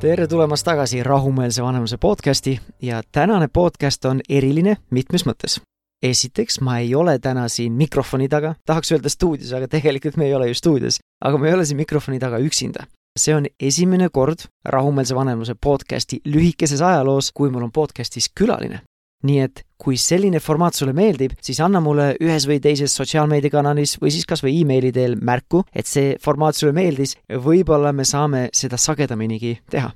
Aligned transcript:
tere 0.00 0.26
tulemast 0.26 0.64
tagasi 0.64 1.02
Rahumeelse 1.02 1.62
Vanemluse 1.62 1.96
podcasti 1.96 2.60
ja 2.82 3.02
tänane 3.12 3.48
podcast 3.48 4.04
on 4.04 4.20
eriline 4.28 4.76
mitmes 4.90 5.24
mõttes. 5.26 5.60
esiteks, 6.02 6.60
ma 6.60 6.78
ei 6.78 6.94
ole 6.94 7.18
täna 7.18 7.48
siin 7.48 7.72
mikrofoni 7.72 8.28
taga, 8.28 8.54
tahaks 8.66 8.92
öelda 8.92 9.08
stuudios, 9.08 9.52
aga 9.52 9.68
tegelikult 9.68 10.16
me 10.16 10.26
ei 10.26 10.34
ole 10.34 10.48
ju 10.48 10.54
stuudios, 10.54 10.98
aga 11.24 11.38
me 11.38 11.48
ei 11.48 11.54
ole 11.54 11.64
siin 11.64 11.76
mikrofoni 11.76 12.18
taga 12.18 12.38
üksinda. 12.38 12.86
see 13.18 13.34
on 13.34 13.46
esimene 13.60 14.08
kord 14.08 14.38
Rahumeelse 14.64 15.14
Vanemluse 15.14 15.54
podcasti 15.54 16.20
lühikeses 16.24 16.82
ajaloos, 16.82 17.32
kui 17.32 17.50
mul 17.50 17.62
on 17.62 17.72
podcastis 17.72 18.30
külaline 18.34 18.80
nii 19.24 19.38
et 19.40 19.62
kui 19.80 19.98
selline 20.00 20.40
formaat 20.42 20.76
sulle 20.76 20.94
meeldib, 20.96 21.36
siis 21.42 21.60
anna 21.64 21.80
mulle 21.84 22.12
ühes 22.22 22.46
või 22.48 22.58
teises 22.64 22.94
sotsiaalmeediakanalis 22.98 23.96
või 24.02 24.12
siis 24.14 24.26
kas 24.28 24.42
või 24.44 24.56
emaili 24.62 24.92
teel 24.92 25.16
märku, 25.20 25.62
et 25.74 25.88
see 25.88 26.16
formaat 26.22 26.58
sulle 26.58 26.74
meeldis, 26.76 27.16
võib-olla 27.28 27.92
me 27.96 28.06
saame 28.08 28.48
seda 28.56 28.80
sagedaminigi 28.80 29.58
teha. 29.70 29.92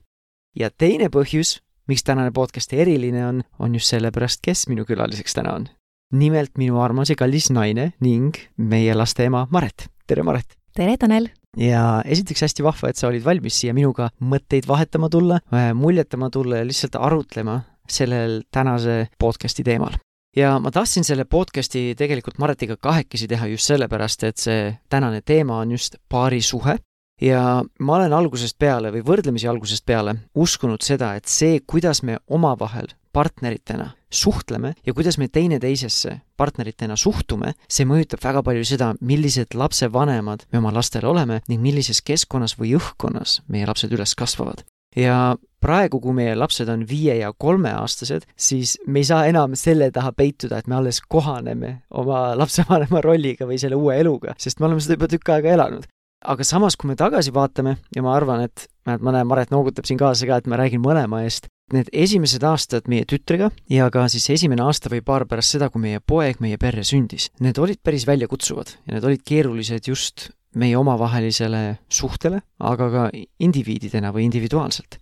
ja 0.57 0.71
teine 0.71 1.11
põhjus, 1.11 1.61
miks 1.89 2.03
tänane 2.05 2.33
podcast 2.33 2.73
eriline 2.73 3.27
on, 3.27 3.43
on 3.59 3.75
just 3.75 3.93
sellepärast, 3.93 4.41
kes 4.43 4.69
minu 4.69 4.85
külaliseks 4.85 5.35
täna 5.35 5.55
on. 5.55 5.69
nimelt 6.13 6.59
minu 6.59 6.81
armas 6.83 7.11
ja 7.11 7.17
kallis 7.17 7.51
naine 7.51 7.93
ning 8.01 8.37
meie 8.57 8.95
laste 8.95 9.25
ema 9.25 9.47
Maret. 9.51 9.89
tere, 10.07 10.23
Maret! 10.23 10.57
tere, 10.75 10.97
Tanel! 10.97 11.31
ja 11.57 12.03
esiteks 12.05 12.43
hästi 12.47 12.63
vahva, 12.63 12.91
et 12.91 12.97
sa 12.97 13.09
olid 13.09 13.25
valmis 13.25 13.57
siia 13.61 13.75
minuga 13.75 14.11
mõtteid 14.21 14.69
vahetama 14.69 15.09
tulla, 15.11 15.41
muljetama 15.75 16.31
tulla 16.31 16.61
ja 16.61 16.67
lihtsalt 16.67 16.97
arutlema 16.97 17.63
sellel 17.91 18.41
tänase 18.53 19.09
podcasti 19.19 19.65
teemal. 19.65 19.99
ja 20.37 20.59
ma 20.59 20.71
tahtsin 20.71 21.05
selle 21.05 21.25
podcasti 21.25 21.95
tegelikult 21.99 22.39
Maretiga 22.39 22.77
kahekesi 22.77 23.29
teha 23.29 23.47
just 23.47 23.67
sellepärast, 23.67 24.23
et 24.25 24.37
see 24.39 24.79
tänane 24.89 25.21
teema 25.27 25.59
on 25.59 25.71
just 25.71 25.97
paarisuhe 26.09 26.79
ja 27.21 27.65
ma 27.81 27.97
olen 27.97 28.13
algusest 28.13 28.59
peale 28.59 28.93
või 28.95 29.03
võrdlemisi 29.07 29.49
algusest 29.51 29.85
peale 29.87 30.15
uskunud 30.35 30.83
seda, 30.83 31.15
et 31.15 31.29
see, 31.29 31.61
kuidas 31.67 32.03
me 32.03 32.19
omavahel 32.29 32.89
partneritena 33.13 33.91
suhtleme 34.11 34.75
ja 34.87 34.95
kuidas 34.95 35.19
me 35.19 35.29
teineteisesse 35.29 36.21
partneritena 36.37 36.97
suhtume, 36.97 37.53
see 37.69 37.87
mõjutab 37.87 38.23
väga 38.25 38.43
palju 38.47 38.65
seda, 38.67 38.93
millised 39.01 39.55
lapsevanemad 39.55 40.47
me 40.53 40.63
oma 40.63 40.73
lastele 40.75 41.11
oleme 41.11 41.41
ning 41.49 41.63
millises 41.63 42.03
keskkonnas 42.03 42.57
või 42.59 42.77
õhkkonnas 42.79 43.41
meie 43.49 43.67
lapsed 43.67 43.93
üles 43.93 44.15
kasvavad 44.15 44.65
ja 44.97 45.37
praegu, 45.61 46.01
kui 46.01 46.17
meie 46.17 46.35
lapsed 46.39 46.69
on 46.73 46.85
viie 46.89 47.19
ja 47.21 47.33
kolmeaastased, 47.33 48.27
siis 48.37 48.77
me 48.87 49.03
ei 49.03 49.09
saa 49.09 49.27
enam 49.31 49.55
selle 49.59 49.91
taha 49.95 50.13
peituda, 50.17 50.61
et 50.61 50.71
me 50.71 50.79
alles 50.81 51.01
kohaneme 51.09 51.77
oma 51.91 52.31
lapsevanema 52.39 53.03
rolliga 53.05 53.49
või 53.49 53.61
selle 53.61 53.79
uue 53.79 53.99
eluga, 54.01 54.35
sest 54.41 54.61
me 54.61 54.71
oleme 54.71 54.85
seda 54.85 54.99
juba 54.99 55.11
tükk 55.13 55.35
aega 55.37 55.57
elanud. 55.57 55.89
aga 56.21 56.45
samas, 56.45 56.77
kui 56.77 56.91
me 56.91 56.97
tagasi 57.01 57.33
vaatame 57.33 57.79
ja 57.97 58.03
ma 58.05 58.13
arvan, 58.13 58.45
et 58.45 58.67
ma 58.85 59.13
näen, 59.15 59.27
Maret 59.27 59.51
noogutab 59.51 59.87
siin 59.89 59.99
kaasa 59.99 60.27
ka, 60.29 60.37
et 60.37 60.51
ma 60.53 60.59
räägin 60.61 60.83
mõlema 60.85 61.23
eest, 61.25 61.49
need 61.73 61.89
esimesed 61.93 62.45
aastad 62.45 62.91
meie 62.91 63.07
tütrega 63.09 63.51
ja 63.71 63.87
ka 63.95 64.07
siis 64.13 64.27
esimene 64.35 64.65
aasta 64.67 64.91
või 64.93 65.05
paar 65.07 65.25
pärast 65.31 65.57
seda, 65.57 65.71
kui 65.71 65.83
meie 65.85 66.01
poeg 66.01 66.43
meie 66.45 66.59
perre 66.61 66.85
sündis, 66.85 67.31
need 67.41 67.59
olid 67.63 67.81
päris 67.83 68.07
väljakutsuvad 68.11 68.75
ja 68.85 68.97
need 68.97 69.07
olid 69.07 69.25
keerulised 69.27 69.89
just 69.89 70.31
meie 70.61 70.77
omavahelisele 70.77 71.79
suhtele, 71.89 72.43
aga 72.59 72.91
ka 72.91 73.05
indiviididena 73.39 74.11
või 74.15 74.27
individuaalselt. 74.27 74.99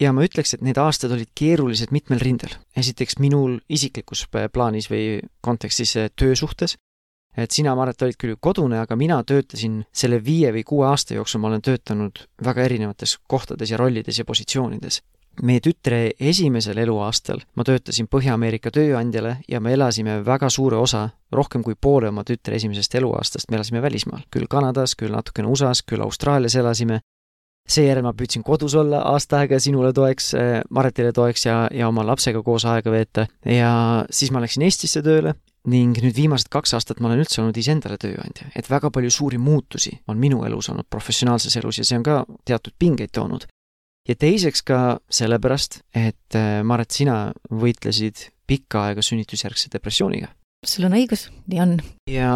Ja 0.00 0.12
ma 0.12 0.24
ütleks, 0.26 0.54
et 0.54 0.64
need 0.64 0.78
aastad 0.80 1.12
olid 1.14 1.30
keerulised 1.34 1.92
mitmel 1.94 2.22
rindel. 2.22 2.56
esiteks 2.76 3.18
minul 3.18 3.60
isiklikus 3.68 4.26
plaanis 4.52 4.90
või 4.90 5.20
kontekstis 5.40 5.96
eh, 5.96 6.10
töösuhtes, 6.16 6.76
et 7.36 7.50
sina, 7.50 7.74
Maret, 7.74 8.02
olid 8.02 8.18
küll 8.18 8.36
kodune, 8.40 8.78
aga 8.80 8.96
mina 8.96 9.22
töötasin 9.22 9.82
selle 9.92 10.20
viie 10.24 10.52
või 10.54 10.62
kuue 10.64 10.86
aasta 10.86 11.14
jooksul, 11.14 11.40
ma 11.40 11.50
olen 11.50 11.62
töötanud 11.62 12.26
väga 12.44 12.62
erinevates 12.62 13.18
kohtades 13.26 13.70
ja 13.70 13.80
rollides 13.80 14.18
ja 14.18 14.24
positsioonides 14.24 15.02
meie 15.42 15.60
tütre 15.60 16.12
esimesel 16.20 16.78
eluaastal 16.78 17.40
ma 17.56 17.64
töötasin 17.66 18.08
Põhja-Ameerika 18.10 18.70
tööandjale 18.74 19.38
ja 19.48 19.60
me 19.60 19.72
elasime 19.74 20.20
väga 20.26 20.50
suure 20.50 20.78
osa, 20.78 21.08
rohkem 21.32 21.64
kui 21.64 21.74
poole 21.74 22.08
oma 22.08 22.24
tütre 22.24 22.56
esimesest 22.56 22.94
eluaastast 23.00 23.50
me 23.50 23.58
elasime 23.58 23.82
välismaal. 23.82 24.22
küll 24.30 24.46
Kanadas, 24.50 24.94
küll 24.94 25.12
natukene 25.12 25.48
USA-s, 25.48 25.82
küll 25.82 26.02
Austraalias 26.02 26.54
elasime. 26.54 27.00
Seejärel 27.70 28.04
ma 28.04 28.12
püüdsin 28.16 28.44
kodus 28.44 28.74
olla 28.76 29.00
aasta 29.14 29.40
aega 29.42 29.58
sinule 29.62 29.92
toeks, 29.96 30.30
äh, 30.38 30.60
Maretile 30.70 31.12
toeks 31.16 31.46
ja, 31.46 31.56
ja 31.72 31.88
oma 31.88 32.04
lapsega 32.06 32.42
koos 32.44 32.66
aega 32.68 32.92
veeta. 32.92 33.26
Ja 33.48 34.04
siis 34.10 34.32
ma 34.34 34.42
läksin 34.44 34.66
Eestisse 34.66 35.02
tööle 35.04 35.34
ning 35.70 35.96
nüüd 35.96 36.16
viimased 36.16 36.50
kaks 36.52 36.74
aastat 36.76 37.00
ma 37.00 37.08
olen 37.08 37.22
üldse 37.24 37.40
olnud 37.40 37.56
iseendale 37.56 37.96
tööandja, 38.00 38.50
et 38.52 38.68
väga 38.68 38.90
palju 38.92 39.10
suuri 39.10 39.40
muutusi 39.40 39.94
on 40.12 40.20
minu 40.20 40.42
elus 40.44 40.68
olnud 40.68 40.88
professionaalses 40.92 41.56
elus 41.56 41.80
ja 41.80 41.86
see 41.88 41.96
on 41.96 42.04
ka 42.04 42.20
teatud 42.44 42.76
pingeid 42.78 43.14
toonud. 43.16 43.48
Ja 44.04 44.16
teiseks 44.20 44.60
ka 44.68 44.78
sellepärast, 45.08 45.80
et 45.96 46.36
äh, 46.36 46.60
Maret, 46.60 46.92
sina 46.92 47.32
võitlesid 47.48 48.28
pikka 48.44 48.90
aega 48.90 49.04
sünnitusjärgse 49.04 49.72
depressiooniga. 49.72 50.28
Sul 50.68 50.86
on 50.88 50.96
õigus, 50.98 51.28
nii 51.50 51.64
on. 51.64 51.74
ja, 52.10 52.30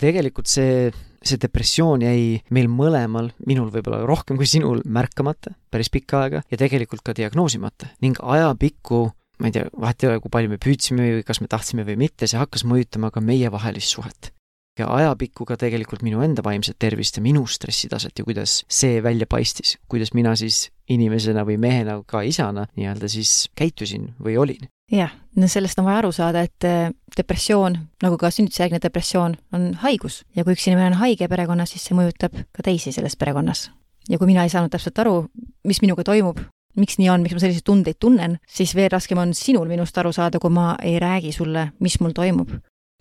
tegelikult 0.00 0.50
see, 0.50 0.90
see 1.22 1.40
depressioon 1.42 2.04
jäi 2.06 2.42
meil 2.54 2.70
mõlemal, 2.72 3.32
minul 3.46 3.72
võib-olla 3.74 4.02
rohkem 4.08 4.40
kui 4.40 4.48
sinul, 4.50 4.84
märkamata 4.84 5.54
päris 5.72 5.92
pikka 5.92 6.26
aega 6.26 6.44
ja 6.50 6.60
tegelikult 6.60 7.04
ka 7.06 7.16
diagnoosimata 7.16 7.92
ning 8.04 8.20
ajapikku 8.22 9.08
ma 9.42 9.50
ei 9.50 9.56
tea, 9.56 9.66
vahet 9.74 10.04
ei 10.04 10.12
ole, 10.12 10.20
kui 10.22 10.30
palju 10.32 10.52
me 10.52 10.60
püüdsime 10.62 11.08
või 11.18 11.26
kas 11.26 11.42
me 11.42 11.50
tahtsime 11.50 11.86
või 11.88 11.98
mitte, 12.04 12.28
see 12.30 12.38
hakkas 12.38 12.66
mõjutama 12.68 13.10
ka 13.14 13.24
meievahelist 13.24 13.96
suhet 13.96 14.30
ja 14.78 14.88
ajapikku 14.88 15.44
ka 15.48 15.58
tegelikult 15.60 16.04
minu 16.04 16.22
enda 16.24 16.44
vaimset 16.44 16.78
tervist 16.80 17.18
ja 17.18 17.24
minu 17.24 17.44
stressitaset 17.50 18.18
ja 18.18 18.24
kuidas 18.24 18.62
see 18.72 19.02
välja 19.04 19.28
paistis, 19.28 19.76
kuidas 19.88 20.14
mina 20.16 20.34
siis 20.38 20.70
inimesena 20.92 21.44
või 21.48 21.58
mehena, 21.60 21.98
ka 22.06 22.22
isana 22.26 22.66
nii-öelda 22.76 23.10
siis 23.12 23.50
käitusin 23.58 24.12
või 24.22 24.38
olin. 24.40 24.70
Jah, 24.92 25.12
no 25.36 25.48
sellest 25.48 25.78
on 25.80 25.88
vaja 25.88 26.02
aru 26.02 26.12
saada, 26.12 26.44
et 26.44 26.66
äh, 26.68 26.90
depressioon, 27.16 27.76
nagu 28.04 28.18
ka 28.20 28.30
sünnitusjärgne 28.32 28.80
depressioon, 28.82 29.36
on 29.56 29.70
haigus 29.84 30.22
ja 30.36 30.44
kui 30.44 30.56
üks 30.56 30.66
inimene 30.68 30.92
on 30.92 31.00
haige 31.02 31.28
perekonnas, 31.28 31.72
siis 31.74 31.86
see 31.88 31.96
mõjutab 31.96 32.36
ka 32.52 32.64
teisi 32.64 32.92
selles 32.92 33.16
perekonnas. 33.16 33.70
ja 34.08 34.18
kui 34.18 34.26
mina 34.26 34.42
ei 34.44 34.50
saanud 34.50 34.72
täpselt 34.72 34.98
aru, 34.98 35.28
mis 35.64 35.80
minuga 35.82 36.04
toimub, 36.04 36.40
miks 36.76 36.98
nii 36.98 37.08
on, 37.12 37.22
miks 37.22 37.36
ma 37.36 37.44
selliseid 37.44 37.64
tundeid 37.64 38.00
tunnen, 38.00 38.38
siis 38.48 38.74
veel 38.74 38.90
raskem 38.92 39.18
on 39.18 39.34
sinul 39.34 39.68
minust 39.68 39.98
aru 39.98 40.12
saada, 40.12 40.40
kui 40.42 40.50
ma 40.50 40.74
ei 40.82 40.98
räägi 41.00 41.32
sulle, 41.32 41.70
mis 41.80 42.00
mul 42.00 42.12
toimub 42.16 42.50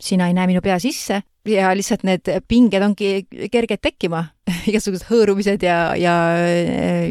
sina 0.04 0.28
ei 0.30 0.36
näe 0.38 0.50
minu 0.50 0.62
pea 0.64 0.78
sisse 0.82 1.22
ja 1.48 1.72
lihtsalt 1.74 2.04
need 2.06 2.30
pinged 2.50 2.84
ongi 2.86 3.26
kerged 3.52 3.82
tekkima 3.82 4.22
igasugused 4.70 5.08
hõõrumised 5.10 5.64
ja, 5.66 5.78
ja 5.98 6.16
äh, 6.38 7.10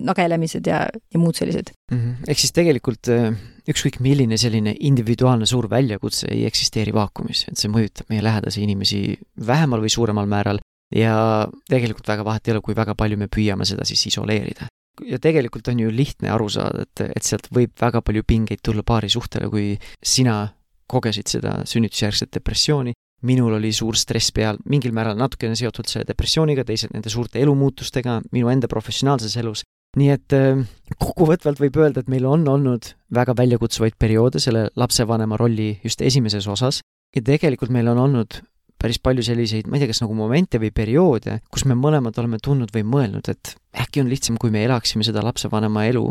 nagelemised 0.00 0.66
ja, 0.66 0.82
ja 0.90 1.20
muud 1.22 1.38
sellised 1.38 1.70
mm. 1.92 1.98
-hmm. 1.98 2.30
ehk 2.30 2.42
siis 2.42 2.54
tegelikult 2.56 3.12
äh, 3.14 3.30
ükskõik 3.70 4.00
milline 4.02 4.38
selline 4.40 4.74
individuaalne 4.80 5.46
suur 5.46 5.70
väljakutse 5.70 6.26
ei 6.32 6.44
eksisteeri 6.48 6.94
vaakumis, 6.94 7.46
et 7.50 7.60
see 7.60 7.70
mõjutab 7.70 8.10
meie 8.10 8.24
lähedasi 8.24 8.64
inimesi 8.66 9.18
vähemal 9.46 9.84
või 9.84 9.92
suuremal 9.92 10.26
määral 10.26 10.58
ja 10.94 11.46
tegelikult 11.70 12.08
väga 12.08 12.26
vahet 12.26 12.48
ei 12.48 12.56
ole, 12.56 12.64
kui 12.64 12.74
väga 12.74 12.96
palju 12.98 13.20
me 13.20 13.30
püüame 13.30 13.68
seda 13.68 13.86
siis 13.86 14.06
isoleerida 14.10 14.66
ja 15.06 15.18
tegelikult 15.22 15.68
on 15.70 15.78
ju 15.80 15.92
lihtne 15.94 16.32
aru 16.34 16.48
saada, 16.52 16.84
et, 16.84 17.04
et 17.14 17.26
sealt 17.26 17.46
võib 17.54 17.72
väga 17.80 18.02
palju 18.02 18.24
pingeid 18.26 18.62
tulla 18.64 18.82
paari 18.86 19.08
suhtele, 19.12 19.48
kui 19.52 19.76
sina 20.02 20.42
kogesid 20.90 21.30
seda 21.30 21.60
sünnitusjärgset 21.68 22.32
depressiooni, 22.34 22.94
minul 23.26 23.56
oli 23.58 23.72
suur 23.76 23.98
stress 24.00 24.32
peal, 24.34 24.58
mingil 24.70 24.94
määral 24.96 25.18
natukene 25.18 25.56
seotud 25.58 25.88
selle 25.88 26.08
depressiooniga, 26.08 26.64
teised 26.66 26.92
nende 26.94 27.12
suurte 27.12 27.40
elumuutustega 27.42 28.20
minu 28.32 28.50
enda 28.52 28.68
professionaalses 28.70 29.36
elus, 29.40 29.64
nii 29.98 30.12
et 30.14 30.36
äh, 30.36 30.62
kokkuvõtvalt 30.96 31.60
võib 31.60 31.80
öelda, 31.82 32.02
et 32.02 32.12
meil 32.12 32.26
on 32.28 32.46
olnud 32.48 32.92
väga 33.14 33.34
väljakutsuvaid 33.36 33.98
perioode 34.00 34.42
selle 34.42 34.68
lapsevanema 34.78 35.38
rolli 35.40 35.72
just 35.84 36.02
esimeses 36.02 36.46
osas. 36.48 36.80
Ja 37.16 37.22
tegelikult 37.26 37.72
meil 37.74 37.88
on 37.90 37.98
olnud 37.98 38.38
päris 38.80 39.00
palju 39.02 39.24
selliseid, 39.26 39.66
ma 39.68 39.76
ei 39.76 39.82
tea, 39.82 39.90
kas 39.90 40.00
nagu 40.04 40.14
momente 40.16 40.60
või 40.62 40.70
perioode, 40.72 41.40
kus 41.52 41.66
me 41.68 41.76
mõlemad 41.76 42.16
oleme 42.22 42.38
tundnud 42.42 42.70
või 42.72 42.86
mõelnud, 42.86 43.28
et 43.28 43.54
äkki 43.76 44.00
on 44.00 44.08
lihtsam, 44.08 44.38
kui 44.40 44.52
me 44.54 44.62
elaksime 44.64 45.04
seda 45.04 45.24
lapsevanema 45.26 45.84
elu 45.90 46.06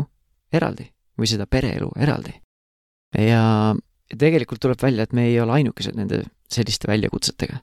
eraldi 0.54 0.86
või 1.18 1.30
seda 1.30 1.48
pereelu 1.50 1.90
eraldi. 1.98 2.36
ja 3.18 3.74
tegelikult 4.18 4.60
tuleb 4.62 4.82
välja, 4.82 5.04
et 5.04 5.12
me 5.12 5.26
ei 5.30 5.40
ole 5.40 5.60
ainukesed 5.60 5.96
nende 5.98 6.24
selliste 6.50 6.90
väljakutsetega. 6.90 7.60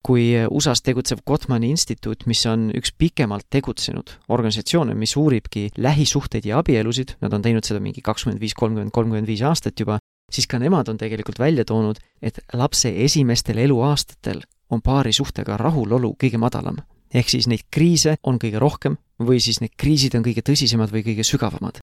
kui 0.00 0.30
USA-s 0.48 0.80
tegutsev 0.80 1.18
Gottmani 1.28 1.68
instituut, 1.74 2.22
mis 2.24 2.40
on 2.48 2.70
üks 2.72 2.94
pikemalt 2.96 3.44
tegutsenud 3.52 4.14
organisatsioone, 4.32 4.94
mis 4.96 5.12
uuribki 5.16 5.66
lähisuhteid 5.76 6.46
ja 6.48 6.62
abielusid, 6.62 7.18
nad 7.20 7.36
on 7.36 7.42
teinud 7.44 7.68
seda 7.68 7.82
mingi 7.84 8.00
kakskümmend 8.00 8.40
viis, 8.40 8.54
kolmkümmend, 8.56 8.94
kolmkümmend 8.96 9.28
viis 9.28 9.42
aastat 9.44 9.76
juba, 9.76 9.98
siis 10.32 10.48
ka 10.48 10.58
nemad 10.58 10.88
on 10.88 10.96
tegelikult 10.96 11.38
välja 11.38 11.66
toonud, 11.68 12.00
et 12.22 12.40
lapse 12.56 12.88
esimestel 13.04 13.60
eluaastatel 13.60 14.40
on 14.70 14.80
paari 14.80 15.12
suhtega 15.12 15.60
rahulolu 15.60 16.14
kõige 16.16 16.40
madalam. 16.40 16.80
ehk 17.12 17.28
siis 17.28 17.46
neid 17.50 17.66
kriise 17.70 18.16
on 18.22 18.38
kõige 18.38 18.58
rohkem 18.58 18.96
või 19.20 19.40
siis 19.40 19.60
need 19.60 19.76
kriisid 19.76 20.14
on 20.14 20.24
kõige 20.24 20.40
tõsisemad 20.46 20.92
või 20.94 21.04
kõige 21.04 21.26
sügavamad 21.26 21.82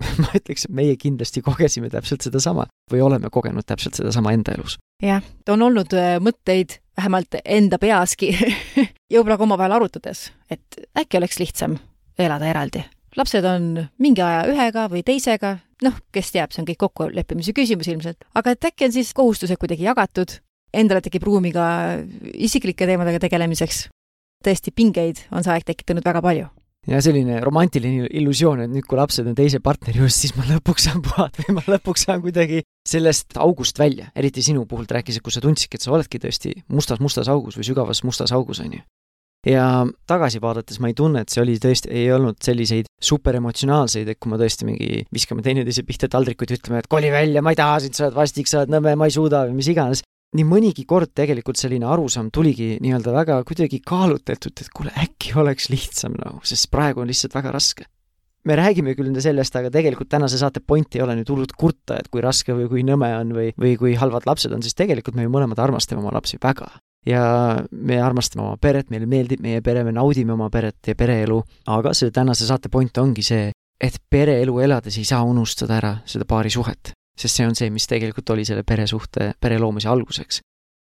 ma 0.22 0.32
ütleks, 0.36 0.66
et 0.66 0.74
meie 0.74 0.96
kindlasti 1.00 1.42
kogesime 1.44 1.90
täpselt 1.92 2.24
sedasama 2.26 2.66
või 2.92 3.02
oleme 3.04 3.30
kogenud 3.32 3.66
täpselt 3.66 3.98
sedasama 3.98 4.34
enda 4.36 4.54
elus. 4.56 4.78
jah, 5.02 5.24
on 5.48 5.62
olnud 5.68 5.94
äh, 5.96 6.16
mõtteid, 6.22 6.78
vähemalt 6.98 7.40
enda 7.44 7.78
peaski 7.80 8.32
ja 9.10 9.20
võib-olla 9.20 9.38
ka 9.38 9.46
omavahel 9.48 9.76
arutades, 9.78 10.28
et 10.50 10.80
äkki 10.98 11.20
oleks 11.20 11.40
lihtsam 11.40 11.78
elada 12.18 12.48
eraldi. 12.50 12.84
lapsed 13.16 13.44
on 13.44 13.72
mingi 13.98 14.22
aja 14.22 14.44
ühega 14.50 14.86
või 14.92 15.02
teisega, 15.06 15.56
noh, 15.84 15.96
kes 16.12 16.32
teab, 16.34 16.52
see 16.52 16.62
on 16.62 16.68
kõik 16.68 16.82
kokkuleppimise 16.84 17.56
küsimus 17.56 17.90
ilmselt, 17.90 18.24
aga 18.34 18.54
et 18.54 18.70
äkki 18.72 18.88
on 18.88 18.96
siis 18.96 19.12
kohustused 19.16 19.60
kuidagi 19.60 19.88
jagatud, 19.88 20.38
endale 20.74 21.02
tekib 21.04 21.26
ruumi 21.26 21.52
ka 21.52 21.66
isiklike 22.34 22.86
teemadega 22.86 23.26
tegelemiseks. 23.26 23.88
tõesti, 24.44 24.72
pingeid 24.72 25.26
on 25.30 25.44
see 25.44 25.52
aeg 25.52 25.66
tekitanud 25.68 26.06
väga 26.06 26.22
palju 26.24 26.48
ja 26.88 27.00
selline 27.04 27.40
romantiline 27.44 28.08
illusioon, 28.16 28.64
et 28.64 28.72
nüüd, 28.72 28.86
kui 28.88 28.98
lapsed 28.98 29.26
on 29.28 29.36
teise 29.36 29.60
partneri 29.64 30.00
juures, 30.00 30.16
siis 30.16 30.32
ma 30.36 30.46
lõpuks 30.48 30.86
saan 30.88 31.02
puhata 31.04 31.44
või 31.44 31.58
ma 31.58 31.64
lõpuks 31.66 32.06
saan 32.06 32.22
kuidagi 32.24 32.62
sellest 32.88 33.36
august 33.40 33.80
välja, 33.80 34.08
eriti 34.16 34.44
sinu 34.44 34.64
puhul 34.68 34.88
ta 34.88 34.98
rääkis, 34.98 35.18
et 35.18 35.26
kui 35.26 35.34
sa 35.34 35.42
tundsidki, 35.44 35.76
et 35.76 35.84
sa 35.84 35.92
oledki 35.92 36.22
tõesti 36.22 36.54
mustas-mustas 36.72 37.28
augus 37.32 37.60
või 37.60 37.68
sügavas 37.68 38.02
mustas 38.06 38.32
augus, 38.36 38.62
on 38.64 38.78
ju. 38.78 38.82
ja 39.48 39.66
tagasi 40.08 40.40
vaadates 40.40 40.80
ma 40.80 40.88
ei 40.88 40.96
tunne, 40.96 41.24
et 41.24 41.32
see 41.32 41.42
oli 41.44 41.58
tõesti, 41.60 41.92
ei 41.92 42.08
olnud 42.16 42.40
selliseid 42.44 42.88
superemotsionaalseid, 43.02 44.08
et 44.08 44.20
kui 44.20 44.32
ma 44.32 44.40
tõesti 44.40 44.68
mingi 44.68 45.04
viskame 45.12 45.44
teineteise 45.44 45.84
pihta 45.84 46.08
taldrikuid, 46.08 46.56
ütleme, 46.56 46.80
et 46.80 46.88
koli 46.88 47.12
välja, 47.12 47.44
ma 47.44 47.52
ei 47.52 47.60
taha 47.60 47.80
sind, 47.84 47.96
sa 47.96 48.08
oled 48.08 48.16
vastik, 48.16 48.48
sa 48.48 48.62
oled 48.62 48.72
nõme, 48.72 48.96
ma 48.96 49.08
ei 49.08 49.16
suuda 49.16 49.44
või 49.48 49.60
mis 49.60 49.68
iganes 49.72 50.04
nii 50.36 50.46
mõnigi 50.46 50.84
kord 50.88 51.10
tegelikult 51.16 51.58
selline 51.58 51.86
arusaam 51.90 52.28
tuligi 52.34 52.76
nii-öelda 52.82 53.14
väga 53.14 53.38
kuidagi 53.46 53.80
kaalutletud, 53.86 54.54
et 54.62 54.68
kuule, 54.74 54.92
äkki 55.02 55.34
oleks 55.40 55.70
lihtsam 55.72 56.14
nagu, 56.18 56.38
sest 56.46 56.70
praegu 56.70 57.02
on 57.02 57.10
lihtsalt 57.10 57.34
väga 57.34 57.54
raske. 57.56 57.86
me 58.44 58.54
räägime 58.56 58.94
küll 58.96 59.12
sellest, 59.20 59.56
aga 59.56 59.68
tegelikult 59.70 60.08
tänase 60.08 60.38
saate 60.40 60.62
point 60.64 60.94
ei 60.96 61.02
ole 61.04 61.12
nüüd 61.18 61.28
hullult 61.28 61.52
kurta, 61.52 61.98
et 62.00 62.08
kui 62.08 62.22
raske 62.24 62.54
või 62.56 62.68
kui 62.70 62.84
nõme 62.86 63.10
on 63.18 63.34
või, 63.36 63.50
või 63.52 63.74
kui 63.76 63.92
halvad 64.00 64.24
lapsed 64.24 64.52
on, 64.56 64.62
siis 64.62 64.74
tegelikult 64.74 65.18
me 65.18 65.26
ju 65.26 65.32
mõlemad 65.34 65.60
armastame 65.60 66.00
oma 66.00 66.14
lapsi 66.14 66.38
väga. 66.42 66.70
ja 67.06 67.22
me 67.72 68.00
armastame 68.00 68.44
oma 68.44 68.56
peret, 68.56 68.90
meile 68.90 69.06
meeldib 69.06 69.40
meie 69.40 69.60
pere, 69.60 69.84
me 69.84 69.92
naudime 69.92 70.32
oma 70.32 70.48
peret 70.50 70.86
ja 70.86 70.94
pereelu, 70.94 71.42
aga 71.66 71.92
see 71.94 72.10
tänase 72.10 72.46
saate 72.46 72.68
point 72.68 72.98
ongi 72.98 73.22
see, 73.22 73.52
et 73.80 74.00
pereelu 74.10 74.60
elades 74.60 74.96
ei 74.96 75.04
saa 75.04 75.22
unustada 75.24 75.76
ära 75.76 75.94
seda 76.06 76.24
paari 76.24 76.50
suhet 76.50 76.94
sest 77.18 77.40
see 77.40 77.48
on 77.48 77.56
see, 77.58 77.70
mis 77.70 77.88
tegelikult 77.90 78.30
oli 78.30 78.46
selle 78.48 78.64
peresuhte, 78.66 79.34
pere 79.40 79.58
loomise 79.58 79.88
alguseks. 79.88 80.40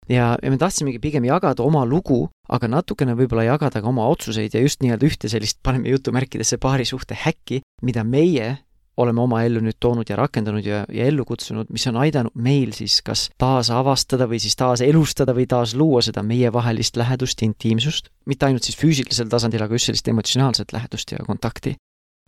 ja, 0.08 0.36
ja 0.42 0.50
me 0.50 0.58
tahtsimegi 0.58 0.98
pigem 0.98 1.24
jagada 1.24 1.62
oma 1.62 1.84
lugu, 1.86 2.28
aga 2.48 2.68
natukene 2.68 3.14
võib-olla 3.18 3.46
jagada 3.46 3.82
ka 3.82 3.88
oma 3.88 4.08
otsuseid 4.10 4.54
ja 4.54 4.62
just 4.64 4.82
nii-öelda 4.82 5.06
ühte 5.06 5.28
sellist, 5.28 5.60
paneme 5.62 5.92
jutumärkidesse, 5.94 6.58
paarisuhte 6.58 7.18
häkki, 7.24 7.62
mida 7.82 8.04
meie 8.04 8.56
oleme 9.00 9.22
oma 9.22 9.42
ellu 9.46 9.62
nüüd 9.64 9.78
toonud 9.80 10.08
ja 10.10 10.16
rakendanud 10.18 10.66
ja, 10.66 10.82
ja 10.92 11.06
ellu 11.08 11.24
kutsunud, 11.28 11.70
mis 11.72 11.86
on 11.88 11.98
aidanud 12.02 12.34
meil 12.34 12.74
siis 12.76 12.98
kas 13.06 13.28
taasavastada 13.40 14.28
või 14.30 14.40
siis 14.42 14.58
taaselustada 14.60 15.34
või 15.36 15.46
taasluua 15.50 16.02
seda 16.04 16.24
meievahelist 16.26 16.98
lähedust 17.00 17.42
intiimsust, 17.46 18.10
mitte 18.28 18.48
ainult 18.48 18.66
siis 18.66 18.78
füüsilisel 18.80 19.30
tasandil, 19.32 19.64
aga 19.64 19.78
just 19.78 19.90
sellist 19.90 20.10
emotsionaalset 20.12 20.74
lähedust 20.76 21.14
ja 21.14 21.24
kontakti 21.26 21.76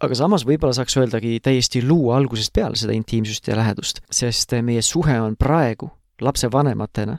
aga 0.03 0.17
samas 0.19 0.45
võib-olla 0.47 0.75
saaks 0.77 0.97
öeldagi 0.99 1.37
täiesti 1.45 1.83
luua 1.87 2.17
algusest 2.19 2.53
peale 2.55 2.79
seda 2.79 2.95
intiimsust 2.97 3.49
ja 3.49 3.59
lähedust, 3.59 4.03
sest 4.11 4.55
meie 4.65 4.83
suhe 4.83 5.15
on 5.23 5.37
praegu 5.39 5.91
lapsevanematena 6.23 7.19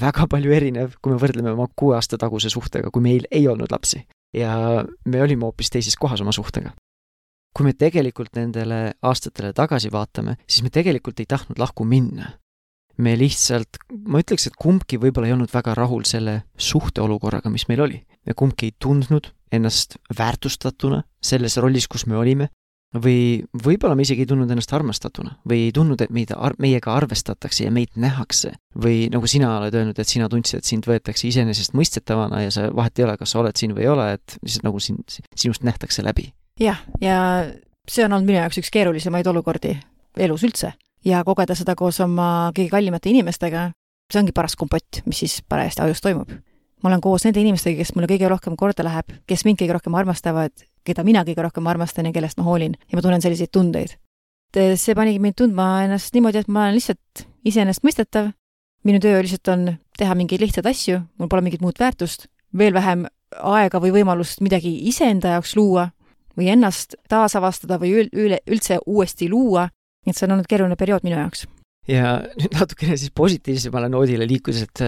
väga 0.00 0.26
palju 0.30 0.52
erinev, 0.54 0.94
kui 1.02 1.14
me 1.14 1.18
võrdleme 1.18 1.54
oma 1.54 1.66
kuue 1.76 1.96
aasta 1.96 2.18
taguse 2.20 2.50
suhtega, 2.52 2.92
kui 2.94 3.02
meil 3.02 3.26
ei 3.30 3.48
olnud 3.50 3.72
lapsi. 3.72 4.06
ja 4.34 4.84
me 5.10 5.22
olime 5.22 5.42
hoopis 5.42 5.70
teises 5.70 5.96
kohas 5.96 6.20
oma 6.20 6.32
suhtega. 6.32 6.72
kui 7.56 7.66
me 7.66 7.72
tegelikult 7.72 8.36
nendele 8.36 8.94
aastatele 9.02 9.52
tagasi 9.52 9.90
vaatame, 9.90 10.36
siis 10.46 10.62
me 10.62 10.70
tegelikult 10.70 11.20
ei 11.20 11.26
tahtnud 11.26 11.58
lahku 11.58 11.84
minna. 11.84 12.38
me 12.98 13.16
lihtsalt, 13.18 13.82
ma 14.06 14.22
ütleks, 14.22 14.46
et 14.46 14.56
kumbki 14.58 14.98
võib-olla 14.98 15.26
ei 15.26 15.34
olnud 15.34 15.50
väga 15.52 15.74
rahul 15.74 16.04
selle 16.04 16.42
suhteolukorraga, 16.56 17.50
mis 17.50 17.66
meil 17.68 17.80
oli. 17.80 18.04
me 18.26 18.34
kumbki 18.34 18.70
ei 18.70 18.76
tundnud 18.78 19.32
ennast 19.50 19.98
väärtustatuna 20.18 21.02
selles 21.22 21.56
rollis, 21.60 21.86
kus 21.88 22.06
me 22.06 22.16
olime, 22.16 22.48
või 22.94 23.44
võib-olla 23.54 23.94
me 23.94 24.02
isegi 24.02 24.24
ei 24.24 24.28
tundnud 24.30 24.50
ennast 24.50 24.72
armastatuna 24.74 25.36
või 25.48 25.68
ei 25.68 25.74
tundnud, 25.74 26.00
et 26.02 26.10
meid 26.10 26.32
ar-, 26.34 26.56
meiega 26.58 26.94
arvestatakse 26.96 27.64
ja 27.64 27.70
meid 27.70 27.94
nähakse. 27.94 28.56
või 28.74 29.08
nagu 29.12 29.26
sina 29.30 29.58
oled 29.58 29.74
öelnud, 29.74 29.98
et 29.98 30.08
sina 30.08 30.28
tundsid, 30.28 30.58
et 30.58 30.64
sind 30.64 30.86
võetakse 30.86 31.28
iseenesestmõistetavana 31.28 32.42
ja 32.42 32.50
sa, 32.50 32.68
vahet 32.74 32.98
ei 32.98 33.06
ole, 33.06 33.16
kas 33.16 33.30
sa 33.30 33.40
oled 33.40 33.56
siin 33.56 33.74
või 33.76 33.86
ei 33.86 33.92
ole, 33.94 34.12
et 34.18 34.36
lihtsalt 34.42 34.66
nagu 34.66 34.80
sind, 34.80 35.20
sinust 35.36 35.62
nähtakse 35.62 36.02
läbi. 36.02 36.32
jah, 36.60 36.82
ja 37.00 37.46
see 37.88 38.04
on 38.04 38.12
olnud 38.12 38.26
minu 38.26 38.40
jaoks 38.40 38.58
üks 38.58 38.70
keerulisemaid 38.74 39.26
olukordi 39.26 39.76
elus 40.18 40.44
üldse. 40.44 40.72
ja 41.04 41.22
kogeda 41.24 41.54
seda 41.54 41.76
koos 41.76 42.00
oma 42.00 42.50
kõige 42.56 42.70
kallimate 42.74 43.10
inimestega, 43.10 43.70
see 44.10 44.20
ongi 44.20 44.32
paras 44.34 44.56
kompott, 44.56 45.04
mis 45.06 45.22
siis 45.22 45.42
parajasti 45.46 45.86
ajus 45.86 46.00
toimub 46.00 46.34
ma 46.82 46.88
olen 46.90 47.00
koos 47.04 47.24
nende 47.26 47.40
inimestega, 47.42 47.78
kes 47.80 47.94
mulle 47.94 48.08
kõige 48.10 48.28
rohkem 48.30 48.56
korda 48.56 48.84
läheb, 48.86 49.12
kes 49.28 49.44
mind 49.44 49.60
kõige 49.60 49.76
rohkem 49.76 49.96
armastavad, 49.98 50.52
keda 50.86 51.04
mina 51.04 51.24
kõige 51.28 51.44
rohkem 51.44 51.66
armastan 51.70 52.08
ja 52.08 52.14
kellest 52.14 52.40
ma 52.40 52.46
hoolin 52.46 52.76
ja 52.80 52.96
ma 52.98 53.04
tunnen 53.04 53.22
selliseid 53.22 53.52
tundeid. 53.52 53.96
see 54.54 54.94
panigi 54.94 55.18
mind 55.18 55.36
tundma 55.38 55.84
ennast 55.84 56.14
niimoodi, 56.14 56.38
et 56.38 56.48
ma 56.48 56.64
olen 56.64 56.74
lihtsalt 56.74 57.26
iseenesestmõistetav, 57.44 58.32
minu 58.84 59.00
töö 59.00 59.20
lihtsalt 59.22 59.48
on 59.48 59.76
teha 59.98 60.14
mingeid 60.14 60.40
lihtsaid 60.40 60.66
asju, 60.66 61.00
mul 61.18 61.28
pole 61.28 61.42
mingit 61.42 61.60
muud 61.60 61.78
väärtust, 61.78 62.26
veel 62.56 62.74
vähem 62.74 63.06
aega 63.30 63.78
või 63.78 63.92
võimalust 64.00 64.40
midagi 64.40 64.72
iseenda 64.88 65.36
jaoks 65.36 65.54
luua 65.56 65.90
või 66.38 66.50
ennast 66.50 66.96
taasavastada 67.08 67.78
või 67.78 68.08
üle, 68.08 68.40
üldse 68.48 68.80
uuesti 68.86 69.28
luua, 69.30 69.68
et 70.06 70.16
see 70.16 70.26
on 70.26 70.36
olnud 70.36 70.48
keeruline 70.48 70.76
periood 70.80 71.04
minu 71.06 71.18
jaoks. 71.20 71.46
ja 71.88 72.20
nüüd 72.38 72.54
natukene 72.56 72.96
siis 72.96 73.12
positiivsemale 73.14 73.88
noodile 73.88 74.26
liikudes, 74.26 74.62
et 74.62 74.82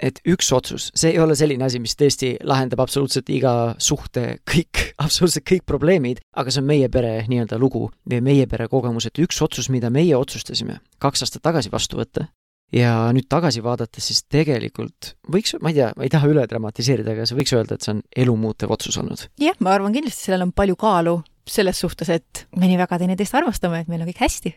et 0.00 0.20
üks 0.28 0.50
otsus, 0.54 0.90
see 0.96 1.14
ei 1.14 1.20
ole 1.22 1.36
selline 1.38 1.66
asi, 1.66 1.80
mis 1.82 1.96
tõesti 1.98 2.34
lahendab 2.46 2.82
absoluutselt 2.84 3.30
iga 3.32 3.74
suhte 3.78 4.38
kõik, 4.48 4.82
absoluutselt 5.04 5.46
kõik 5.48 5.66
probleemid, 5.68 6.22
aga 6.36 6.54
see 6.54 6.62
on 6.62 6.70
meie 6.70 6.90
pere 6.92 7.16
nii-öelda 7.30 7.58
lugu 7.60 7.88
või 8.10 8.22
meie 8.24 8.48
pere 8.50 8.68
kogemus, 8.72 9.08
et 9.08 9.20
üks 9.22 9.40
otsus, 9.44 9.70
mida 9.72 9.92
meie 9.94 10.16
otsustasime 10.18 10.80
kaks 11.02 11.26
aastat 11.26 11.44
tagasi 11.44 11.72
vastu 11.72 12.00
võtta 12.00 12.28
ja 12.74 12.94
nüüd 13.14 13.28
tagasi 13.30 13.62
vaadates, 13.64 14.08
siis 14.08 14.24
tegelikult 14.30 15.14
võiks, 15.30 15.54
ma 15.62 15.70
ei 15.70 15.78
tea, 15.78 15.92
ma 15.96 16.06
ei 16.06 16.12
taha 16.12 16.30
üle 16.30 16.46
dramatiseerida, 16.50 17.14
aga 17.14 17.28
see 17.28 17.38
võiks 17.38 17.54
öelda, 17.54 17.76
et 17.76 17.86
see 17.86 17.94
on 17.94 18.02
elumuutev 18.24 18.74
otsus 18.74 18.98
olnud. 19.00 19.28
jah, 19.40 19.56
ma 19.64 19.76
arvan 19.76 19.94
kindlasti, 19.94 20.28
sellel 20.28 20.48
on 20.48 20.54
palju 20.56 20.78
kaalu 20.80 21.18
selles 21.44 21.76
suhtes, 21.76 22.08
et 22.08 22.46
me 22.56 22.70
nii 22.70 22.78
väga 22.80 22.98
teineteist 23.02 23.36
armastame, 23.36 23.82
et 23.82 23.90
meil 23.92 24.02
on 24.02 24.08
kõik 24.08 24.22
hästi 24.24 24.54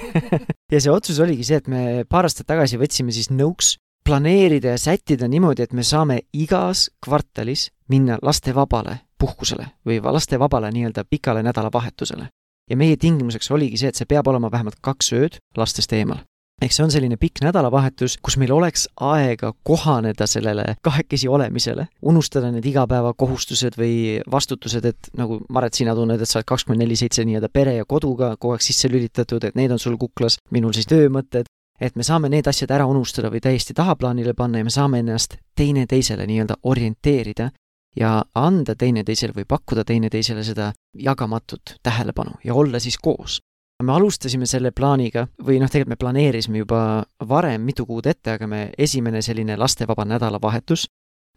ja 0.74 0.80
see 0.80 0.92
otsus 0.92 1.20
oligi 1.24 1.46
see, 1.48 1.62
et 1.62 1.70
me 1.70 2.04
paar 2.08 2.28
aastat 2.28 2.48
tagasi 2.50 2.80
võtsime 2.80 3.14
siis 3.16 3.32
nõuks 3.32 3.78
planeerida 4.04 4.68
ja 4.74 4.78
sättida 4.78 5.28
niimoodi, 5.28 5.62
et 5.62 5.72
me 5.72 5.82
saame 5.82 6.20
igas 6.32 6.90
kvartalis 7.04 7.70
minna 7.88 8.18
lastevabale 8.22 9.00
puhkusele 9.20 9.66
või 9.86 10.00
lastevabale 10.02 10.70
nii-öelda 10.72 11.04
pikale 11.10 11.42
nädalavahetusele. 11.42 12.28
ja 12.70 12.76
meie 12.76 12.96
tingimuseks 12.96 13.50
oligi 13.50 13.76
see, 13.76 13.88
et 13.90 13.98
see 13.98 14.06
peab 14.06 14.28
olema 14.30 14.50
vähemalt 14.50 14.78
kaks 14.80 15.12
ööd 15.12 15.38
lastest 15.56 15.92
eemal. 15.92 16.18
ehk 16.62 16.72
see 16.72 16.84
on 16.84 16.90
selline 16.90 17.16
pikk 17.16 17.40
nädalavahetus, 17.42 18.18
kus 18.22 18.36
meil 18.36 18.52
oleks 18.52 18.88
aega 18.96 19.52
kohaneda 19.62 20.26
sellele 20.26 20.76
kahekesi 20.82 21.28
olemisele, 21.28 21.86
unustada 22.02 22.50
need 22.50 22.64
igapäevakohustused 22.64 23.78
või 23.80 24.20
vastutused, 24.30 24.84
et 24.84 25.08
nagu 25.16 25.40
Maret, 25.48 25.74
sina 25.74 25.94
tunned, 25.94 26.20
et 26.20 26.28
sa 26.28 26.38
oled 26.38 26.48
kakskümmend 26.52 26.84
neli 26.84 26.96
seitse 26.96 27.24
nii-öelda 27.24 27.48
pere 27.48 27.74
ja 27.74 27.84
koduga 27.84 28.36
kogu 28.36 28.52
aeg 28.52 28.62
sisse 28.64 28.92
lülitatud, 28.92 29.44
et 29.44 29.56
need 29.56 29.72
on 29.72 29.78
sul 29.78 29.96
kuklas, 29.96 30.36
minul 30.50 30.76
siis 30.76 30.86
töömõtted, 30.86 31.48
et 31.80 31.96
me 31.96 32.04
saame 32.04 32.28
need 32.28 32.46
asjad 32.46 32.70
ära 32.70 32.86
unustada 32.86 33.30
või 33.32 33.40
täiesti 33.40 33.74
tahaplaanile 33.74 34.34
panna 34.34 34.60
ja 34.60 34.64
me 34.64 34.70
saame 34.70 35.00
ennast 35.00 35.36
teineteisele 35.56 36.26
nii-öelda 36.28 36.60
orienteerida 36.62 37.50
ja 37.96 38.22
anda 38.34 38.74
teineteisele 38.78 39.34
või 39.36 39.46
pakkuda 39.48 39.84
teineteisele 39.84 40.44
seda 40.44 40.72
jagamatut 40.94 41.76
tähelepanu 41.82 42.38
ja 42.44 42.54
olla 42.54 42.78
siis 42.78 42.98
koos. 42.98 43.40
me 43.82 43.92
alustasime 43.92 44.46
selle 44.46 44.70
plaaniga 44.70 45.26
või 45.46 45.58
noh, 45.60 45.70
tegelikult 45.70 45.88
me 45.88 45.96
planeerisime 45.96 46.58
juba 46.58 47.04
varem 47.28 47.62
mitu 47.62 47.86
kuud 47.86 48.06
ette, 48.06 48.32
aga 48.32 48.46
me 48.46 48.70
esimene 48.78 49.22
selline 49.22 49.56
lastevaba 49.56 50.04
nädalavahetus 50.04 50.86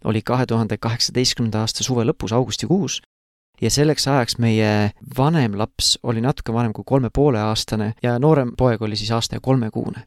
oli 0.03 0.21
kahe 0.21 0.45
tuhande 0.45 0.77
kaheksateistkümnenda 0.77 1.59
aasta 1.59 1.83
suve 1.83 2.03
lõpus, 2.03 2.33
augustikuus, 2.35 3.01
ja 3.61 3.69
selleks 3.71 4.07
ajaks 4.07 4.37
meie 4.37 4.91
vanem 5.17 5.55
laps 5.57 5.97
oli 6.03 6.21
natuke 6.21 6.53
vanem 6.53 6.73
kui 6.73 6.83
kolme 6.85 7.09
poole 7.13 7.39
aastane 7.39 7.93
ja 8.03 8.19
noorem 8.19 8.51
poeg 8.57 8.81
oli 8.81 8.95
siis 8.95 9.11
aasta 9.11 9.35
ja 9.35 9.41
kolmekuune 9.41 10.03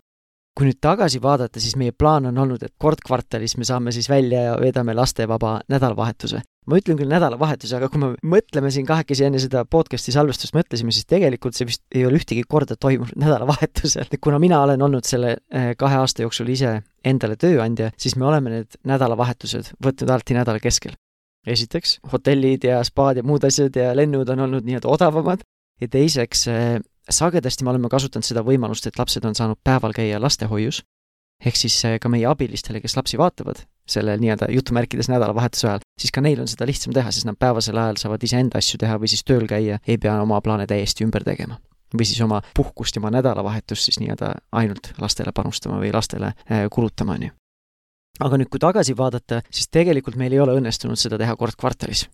kui 0.56 0.70
nüüd 0.70 0.78
tagasi 0.80 1.20
vaadata, 1.20 1.60
siis 1.60 1.76
meie 1.76 1.92
plaan 1.92 2.30
on 2.30 2.38
olnud, 2.40 2.62
et 2.64 2.72
kord 2.80 3.02
kvartalis 3.04 3.58
me 3.60 3.66
saame 3.68 3.92
siis 3.92 4.08
välja 4.08 4.42
ja 4.46 4.52
veedame 4.60 4.94
lastevaba 4.96 5.58
nädalavahetuse. 5.68 6.40
ma 6.66 6.78
ütlen 6.80 6.96
küll 6.98 7.12
nädalavahetuse, 7.12 7.76
aga 7.76 7.86
kui 7.92 8.00
me 8.02 8.08
mõtleme 8.26 8.72
siin 8.74 8.86
kahekesi 8.88 9.26
enne 9.28 9.38
seda 9.38 9.62
podcast'i 9.70 10.10
salvestust 10.14 10.56
mõtlesime, 10.56 10.90
siis 10.90 11.06
tegelikult 11.06 11.54
see 11.54 11.68
vist 11.68 11.82
ei 11.94 12.02
ole 12.08 12.18
ühtegi 12.18 12.42
korda 12.48 12.74
toimunud 12.80 13.14
nädalavahetusel. 13.20 14.08
kuna 14.20 14.40
mina 14.42 14.62
olen 14.62 14.82
olnud 14.82 15.04
selle 15.04 15.36
eh, 15.52 15.74
kahe 15.78 16.00
aasta 16.00 16.24
jooksul 16.24 16.48
ise 16.48 16.80
endale 17.04 17.36
tööandja, 17.36 17.92
siis 17.96 18.16
me 18.16 18.26
oleme 18.26 18.50
need 18.50 18.80
nädalavahetused 18.84 19.76
võtnud 19.84 20.10
alati 20.10 20.34
nädala 20.34 20.62
keskel. 20.62 20.96
esiteks, 21.46 22.00
hotellid 22.12 22.64
ja 22.64 22.80
spaad 22.84 23.20
ja 23.20 23.22
muud 23.22 23.44
asjad 23.44 23.76
ja 23.76 23.92
lennud 23.94 24.28
on 24.32 24.40
olnud 24.48 24.64
nii-öelda 24.64 24.88
odavamad 24.88 25.44
ja 25.80 25.88
teiseks, 25.88 26.48
eh, 26.48 26.80
sagedasti 27.10 27.64
me 27.64 27.70
oleme 27.70 27.88
kasutanud 27.92 28.26
seda 28.26 28.42
võimalust, 28.46 28.86
et 28.86 28.98
lapsed 28.98 29.24
on 29.24 29.34
saanud 29.34 29.58
päeval 29.64 29.94
käia 29.96 30.20
lastehoius, 30.22 30.82
ehk 31.44 31.58
siis 31.58 31.76
eh, 31.84 31.98
ka 32.02 32.10
meie 32.12 32.26
abilistele, 32.28 32.80
kes 32.80 32.96
lapsi 32.96 33.18
vaatavad, 33.20 33.62
selle 33.88 34.16
nii-öelda 34.20 34.48
jutumärkides 34.54 35.10
nädalavahetuse 35.12 35.68
ajal, 35.68 35.86
siis 36.00 36.14
ka 36.14 36.24
neil 36.24 36.40
on 36.42 36.50
seda 36.50 36.66
lihtsam 36.68 36.94
teha, 36.96 37.12
sest 37.12 37.28
nad 37.28 37.38
päevasel 37.38 37.78
ajal 37.78 38.00
saavad 38.00 38.26
iseenda 38.26 38.60
asju 38.62 38.80
teha 38.82 38.98
või 39.02 39.12
siis 39.12 39.24
tööl 39.26 39.46
käia, 39.50 39.78
ei 39.86 39.98
pea 40.02 40.16
oma 40.22 40.40
plaane 40.42 40.66
täiesti 40.66 41.06
ümber 41.06 41.24
tegema. 41.26 41.60
või 41.94 42.04
siis 42.04 42.20
oma 42.20 42.40
puhkust 42.54 42.96
ja 42.96 43.00
oma 43.00 43.12
nädalavahetust 43.14 43.84
siis 43.86 44.00
nii-öelda 44.02 44.32
ainult 44.52 44.90
lastele 44.98 45.32
panustama 45.32 45.78
või 45.78 45.92
lastele 45.94 46.32
eh, 46.50 46.66
kulutama, 46.70 47.14
on 47.14 47.28
ju. 47.28 47.30
aga 48.20 48.36
nüüd, 48.40 48.50
kui 48.50 48.60
tagasi 48.60 48.96
vaadata, 48.96 49.42
siis 49.50 49.68
tegelikult 49.68 50.16
meil 50.16 50.32
ei 50.32 50.40
ole 50.40 50.56
õnnestunud 50.58 50.98
seda 50.98 51.18
teha 51.18 51.36
kord 51.36 51.54
kvartalis 51.60 52.08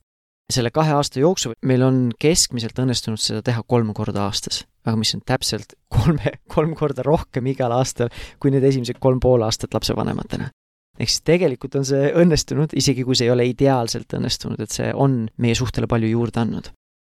selle 0.54 0.72
kahe 0.74 0.94
aasta 0.96 1.20
jooksul 1.22 1.54
meil 1.68 1.84
on 1.86 2.02
keskmiselt 2.20 2.78
õnnestunud 2.78 3.20
seda 3.20 3.42
teha 3.44 3.62
kolm 3.68 3.92
korda 3.96 4.26
aastas, 4.26 4.62
aga 4.86 4.96
mis 5.00 5.14
on 5.16 5.22
täpselt 5.26 5.76
kolme, 5.92 6.36
kolm 6.52 6.74
korda 6.78 7.04
rohkem 7.06 7.48
igal 7.52 7.74
aastal 7.76 8.12
kui 8.42 8.52
need 8.54 8.64
esimesed 8.68 9.00
kolm 9.02 9.20
pool 9.20 9.44
aastat 9.46 9.74
lapsevanematena. 9.74 10.50
ehk 10.98 11.08
siis 11.08 11.24
tegelikult 11.24 11.80
on 11.80 11.88
see 11.88 12.12
õnnestunud, 12.22 12.76
isegi 12.76 13.04
kui 13.04 13.16
see 13.16 13.28
ei 13.28 13.34
ole 13.34 13.48
ideaalselt 13.48 14.12
õnnestunud, 14.18 14.60
et 14.60 14.70
see 14.70 14.92
on 14.94 15.26
meie 15.38 15.58
suhtele 15.58 15.88
palju 15.90 16.12
juurde 16.12 16.40
andnud 16.44 16.72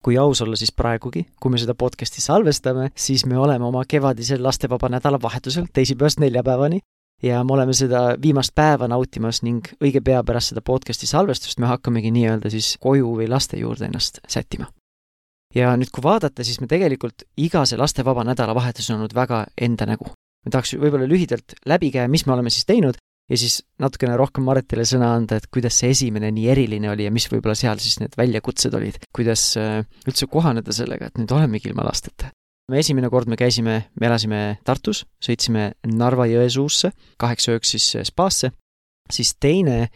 kui 0.07 0.15
aus 0.23 0.39
olla, 0.45 0.55
siis 0.55 0.71
praegugi, 0.71 1.25
kui 1.43 1.51
me 1.51 1.59
seda 1.59 1.75
podcast'i 1.75 2.23
salvestame, 2.23 2.93
siis 2.95 3.25
me 3.27 3.39
oleme 3.43 3.67
oma 3.67 3.81
kevadisel 3.89 4.39
lastevaba 4.45 4.87
nädalavahetusel 4.93 5.67
teisipäevast 5.75 6.21
neljapäevani 6.23 6.79
ja 7.23 7.45
me 7.45 7.55
oleme 7.57 7.75
seda 7.77 8.17
viimast 8.23 8.55
päeva 8.55 8.89
nautimas 8.89 9.43
ning 9.47 9.67
õige 9.81 10.03
pea 10.05 10.23
pärast 10.27 10.53
seda 10.53 10.63
podcast'i 10.65 11.09
salvestust 11.09 11.61
me 11.63 11.71
hakkamegi 11.71 12.13
nii-öelda 12.15 12.53
siis 12.53 12.75
koju 12.83 13.15
või 13.21 13.29
laste 13.31 13.61
juurde 13.61 13.89
ennast 13.89 14.21
sättima. 14.29 14.69
ja 15.55 15.73
nüüd, 15.77 15.91
kui 15.91 16.05
vaadata, 16.05 16.45
siis 16.45 16.61
me 16.61 16.69
tegelikult 16.69 17.25
iga 17.37 17.65
see 17.65 17.81
lastevaba 17.81 18.25
nädalavahetus 18.25 18.91
on 18.91 19.01
olnud 19.01 19.15
väga 19.15 19.47
enda 19.57 19.87
nägu. 19.87 20.13
me 20.45 20.51
tahaks 20.53 20.77
võib-olla 20.77 21.09
lühidalt 21.09 21.57
läbi 21.67 21.91
käia, 21.91 22.09
mis 22.09 22.27
me 22.27 22.33
oleme 22.37 22.51
siis 22.51 22.67
teinud 22.69 23.01
ja 23.31 23.37
siis 23.37 23.63
natukene 23.79 24.17
rohkem 24.17 24.45
Maretile 24.45 24.85
sõna 24.85 25.15
anda, 25.17 25.37
et 25.37 25.49
kuidas 25.51 25.79
see 25.81 25.91
esimene 25.91 26.31
nii 26.31 26.49
eriline 26.53 26.91
oli 26.91 27.09
ja 27.09 27.11
mis 27.11 27.27
võib-olla 27.33 27.57
seal 27.59 27.81
siis 27.83 27.99
need 28.01 28.15
väljakutsed 28.17 28.75
olid, 28.75 29.01
kuidas 29.15 29.57
äh, 29.57 29.83
üldse 30.07 30.29
kohaneda 30.31 30.73
sellega, 30.73 31.09
et 31.09 31.19
nüüd 31.19 31.33
olemegi 31.33 31.73
ilma 31.73 31.89
lasteta 31.89 32.31
me 32.71 32.81
esimene 32.83 33.11
kord 33.11 33.31
me 33.31 33.39
käisime, 33.39 33.77
me 33.95 34.09
elasime 34.09 34.41
Tartus, 34.67 35.05
sõitsime 35.23 35.71
Narva-Jõesuusse, 35.87 36.91
kaheks 37.21 37.51
ööks 37.53 37.75
siis 37.77 37.89
äh, 37.99 38.07
spaasse, 38.07 38.51
siis 39.13 39.35
teine, 39.41 39.87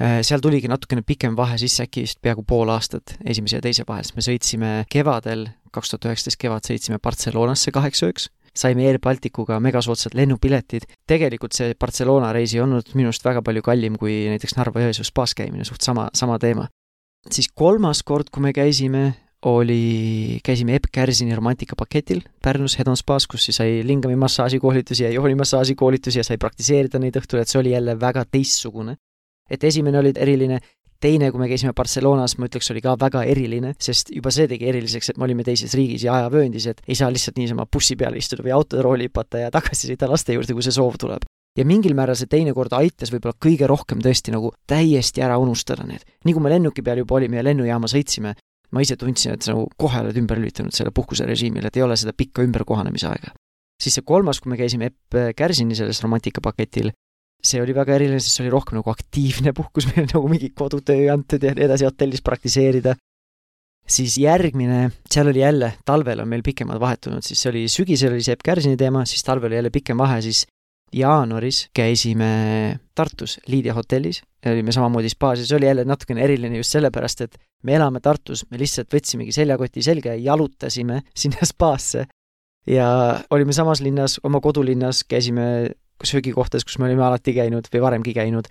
äh, 0.00 0.20
seal 0.24 0.42
tuligi 0.44 0.70
natukene 0.70 1.04
pikem 1.06 1.36
vahe 1.36 1.58
sisse, 1.60 1.84
äkki 1.84 2.06
vist 2.06 2.22
peaaegu 2.24 2.46
pool 2.48 2.72
aastat 2.72 3.16
esimese 3.24 3.60
ja 3.60 3.64
teise 3.64 3.84
vahel, 3.88 4.06
sest 4.06 4.16
me 4.16 4.24
sõitsime 4.24 4.72
kevadel, 4.92 5.48
kaks 5.74 5.92
tuhat 5.92 6.08
üheksateist 6.08 6.40
kevad 6.40 6.70
sõitsime 6.70 7.00
Barcelonasse 7.02 7.74
kaheks 7.74 8.04
ööks, 8.06 8.30
saime 8.54 8.86
Air 8.86 9.00
Balticuga 9.02 9.58
megasoodsad 9.60 10.14
lennupiletid. 10.14 10.86
tegelikult 11.10 11.52
see 11.52 11.74
Barcelona 11.74 12.30
reis 12.32 12.54
ei 12.54 12.62
olnud 12.62 12.94
minu 12.94 13.10
arust 13.10 13.26
väga 13.26 13.42
palju 13.42 13.64
kallim 13.66 13.98
kui 13.98 14.30
näiteks 14.30 14.56
Narva-Jõesuu 14.56 15.04
spaas 15.10 15.34
käimine, 15.34 15.66
suht 15.66 15.82
sama, 15.82 16.08
sama 16.14 16.38
teema. 16.38 16.68
siis 17.30 17.48
kolmas 17.52 18.02
kord, 18.02 18.30
kui 18.30 18.42
me 18.42 18.52
käisime, 18.52 19.10
oli, 19.44 20.40
käisime 20.44 20.74
Epp 20.78 20.88
Kärsini 20.92 21.34
romatikapaketil 21.36 22.22
Pärnus 22.42 22.78
Hedon 22.78 22.96
spaas, 22.96 23.26
kus 23.28 23.44
siis 23.44 23.58
sai 23.60 23.82
lingami 23.86 24.16
massaažikoolitusi 24.16 25.04
ja 25.04 25.10
joonimassaaži 25.10 25.74
koolitusi 25.74 26.18
ja 26.18 26.24
sai 26.24 26.38
praktiseerida 26.40 26.98
neid 26.98 27.16
õhtul, 27.20 27.42
et 27.42 27.50
see 27.50 27.60
oli 27.60 27.74
jälle 27.74 27.98
väga 28.00 28.24
teistsugune. 28.24 28.96
et 29.50 29.64
esimene 29.64 29.98
oli 29.98 30.12
eriline, 30.16 30.58
teine, 31.00 31.30
kui 31.30 31.40
me 31.40 31.48
käisime 31.48 31.74
Barcelonas, 31.76 32.38
ma 32.38 32.46
ütleks, 32.48 32.70
oli 32.72 32.80
ka 32.80 32.94
väga 33.00 33.24
eriline, 33.28 33.74
sest 33.78 34.08
juba 34.14 34.30
see 34.32 34.48
tegi 34.48 34.68
eriliseks, 34.70 35.10
et 35.10 35.18
me 35.20 35.26
olime 35.26 35.44
teises 35.44 35.74
riigis 35.76 36.06
ja 36.06 36.14
ajavööndis, 36.14 36.66
et 36.66 36.80
ei 36.88 36.96
saa 36.96 37.10
lihtsalt 37.12 37.36
niisama 37.36 37.66
bussi 37.66 37.96
peale 38.00 38.16
istuda 38.16 38.46
või 38.46 38.54
autorooli 38.56 39.10
hüpata 39.10 39.44
ja 39.44 39.50
tagasi 39.52 39.90
sõita 39.90 40.08
laste 40.08 40.32
juurde, 40.32 40.56
kui 40.56 40.64
see 40.64 40.72
soov 40.72 40.96
tuleb 41.00 41.28
ja 41.58 41.64
mingil 41.68 41.94
määral 41.94 42.16
see 42.18 42.30
teinekord 42.30 42.72
aitas 42.74 43.12
võib-olla 43.12 43.36
kõige 43.46 43.68
rohkem 43.70 44.00
tõesti 44.02 44.32
nagu 44.34 44.50
täiesti 44.66 45.22
ära 45.22 45.36
unustada 45.38 45.84
need. 45.86 46.02
nii 46.24 46.34
kui 46.34 46.42
me 46.42 46.50
lennuki 46.50 46.82
peal 46.82 46.98
juba 47.04 47.20
olime 47.20 47.36
ja 47.36 47.44
lennujaama 47.46 47.86
sõitsime, 47.90 48.32
ma 48.74 48.82
ise 48.82 48.96
tundsin, 48.98 49.36
et 49.36 49.46
sa 49.46 49.54
nagu 49.54 49.68
kohe 49.80 50.02
oled 50.02 50.18
ümber 50.18 50.40
lülitanud 50.40 50.74
selle 50.74 50.92
puhkuserežiimile, 50.94 51.70
et 51.70 51.78
ei 51.78 51.86
ole 51.86 51.96
seda 52.00 52.14
pikka 52.16 52.44
ümberkohanemise 52.46 53.08
aega. 53.10 53.34
siis 53.82 53.96
see 53.98 54.04
kolmas, 54.06 54.38
kui 54.40 54.52
me 54.52 54.56
käisime 54.58 54.86
Epp 54.92 55.16
Kärsini 55.36 55.74
selles 55.76 55.98
romatikapaketil, 56.04 56.92
see 57.44 57.60
oli 57.60 57.74
väga 57.76 57.96
eriline, 57.96 58.20
sest 58.22 58.38
see 58.38 58.44
oli 58.46 58.52
rohkem 58.54 58.78
nagu 58.78 58.92
aktiivne 58.92 59.52
puhkus, 59.56 59.88
meil 59.92 60.06
nagu 60.10 60.30
mingi 60.30 60.52
kodutöö 60.56 61.10
antud 61.14 61.42
ja 61.42 61.54
nii 61.56 61.66
edasi 61.68 61.88
hotellis 61.88 62.22
praktiseerida. 62.24 62.94
siis 63.84 64.16
järgmine, 64.16 64.88
seal 65.12 65.28
oli 65.28 65.42
jälle, 65.42 65.74
talvel 65.84 66.22
on 66.22 66.28
meil 66.28 66.42
pikemad 66.42 66.80
vahetunud, 66.80 67.22
siis 67.22 67.42
see 67.42 67.50
oli, 67.50 67.64
sügisel 67.68 68.14
oli 68.14 68.24
see 68.24 68.32
Epp 68.32 68.46
Kärsini 68.46 68.78
teema, 68.80 69.04
siis 69.04 69.22
talvel 69.26 69.52
oli 69.52 69.60
jälle 69.60 69.70
pikem 69.70 69.98
vahe, 70.00 70.22
siis 70.24 70.46
jaanuaris 70.94 71.68
käisime 71.74 72.78
Tartus 72.94 73.38
Lydia 73.46 73.74
hotellis, 73.74 74.22
olime 74.46 74.72
samamoodi 74.72 75.10
spaas 75.12 75.40
ja 75.40 75.46
see 75.46 75.56
oli 75.58 75.66
jälle 75.66 75.84
natukene 75.84 76.22
eriline 76.24 76.56
just 76.56 76.74
sellepärast, 76.76 77.24
et 77.26 77.38
me 77.62 77.74
elame 77.74 78.00
Tartus, 78.00 78.44
me 78.50 78.60
lihtsalt 78.60 78.92
võtsimegi 78.94 79.34
seljakoti 79.34 79.82
selga 79.82 80.14
ja 80.14 80.32
jalutasime 80.32 81.00
sinna 81.24 81.48
spaasse. 81.48 82.06
ja 82.66 82.88
olime 83.30 83.52
samas 83.52 83.80
linnas, 83.80 84.20
oma 84.24 84.40
kodulinnas, 84.40 85.04
käisime 85.04 85.70
söögikohtades, 86.04 86.64
kus 86.64 86.78
me 86.78 86.88
olime 86.88 87.04
alati 87.04 87.34
käinud 87.34 87.68
või 87.72 87.82
varemgi 87.82 88.14
käinud, 88.14 88.48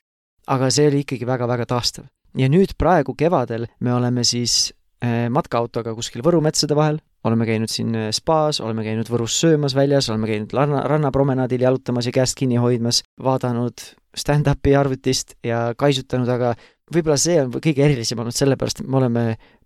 aga 0.47 0.69
see 0.71 0.87
oli 0.87 1.03
ikkagi 1.03 1.27
väga-väga 1.27 1.65
taastav. 1.65 2.05
ja 2.37 2.49
nüüd 2.49 2.75
praegu 2.77 3.15
kevadel 3.15 3.67
me 3.79 3.93
oleme 3.93 4.23
siis 4.23 4.73
eh, 5.01 5.29
matkaautoga 5.29 5.95
kuskil 5.95 6.23
Võru 6.25 6.41
metsade 6.41 6.75
vahel, 6.75 6.99
oleme 7.23 7.47
käinud 7.47 7.71
siin 7.71 7.95
äh, 7.95 8.11
spaas, 8.15 8.61
oleme 8.61 8.83
käinud 8.85 9.09
Võrus 9.11 9.39
söömas 9.39 9.75
väljas, 9.75 10.09
oleme 10.11 10.29
käinud 10.29 10.53
ranna, 10.53 10.83
rannapromenaadil 10.91 11.63
jalutamas 11.65 12.07
ja 12.09 12.15
käest 12.15 12.37
kinni 12.39 12.59
hoidmas, 12.61 13.03
vaadanud 13.23 13.85
stand-up'i 14.17 14.75
arvutist 14.77 15.37
ja 15.45 15.71
kaisutanud, 15.77 16.29
aga 16.29 16.53
võib-olla 16.93 17.17
see 17.17 17.39
on 17.41 17.53
kõige 17.55 17.85
erilisem 17.85 18.19
olnud 18.21 18.35
sellepärast, 18.35 18.83
et 18.83 18.89
me 18.89 18.99
oleme 18.99 19.23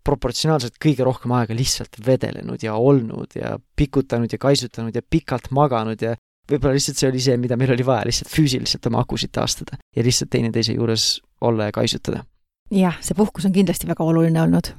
proportsionaalselt 0.07 0.77
kõige 0.83 1.03
rohkem 1.03 1.33
aega 1.35 1.55
lihtsalt 1.57 1.99
vedelenud 2.05 2.63
ja 2.63 2.77
olnud 2.79 3.35
ja 3.35 3.57
pikutanud 3.75 4.31
ja 4.31 4.39
kaisutanud 4.39 4.95
ja 4.95 5.03
pikalt 5.03 5.51
maganud 5.51 6.01
ja 6.01 6.15
võib-olla 6.47 6.77
lihtsalt 6.77 7.01
see 7.01 7.11
oli 7.11 7.23
see, 7.23 7.35
mida 7.41 7.57
meil 7.59 7.73
oli 7.75 7.85
vaja, 7.85 8.07
lihtsalt 8.07 8.31
füüsiliselt 8.31 8.87
oma 8.87 9.03
akusid 9.03 9.33
taastada 9.35 9.79
ja 9.95 10.05
lihtsalt 10.05 10.31
teineteise 10.31 10.77
juures 10.77 11.17
olla 11.41 11.67
ja 11.67 11.75
kaisutada. 11.75 12.23
jah, 12.71 13.01
see 13.01 13.17
puhkus 13.17 13.49
on 13.49 13.55
kindlasti 13.55 13.89
väga 13.89 14.05
oluline 14.05 14.41
olnud 14.45 14.71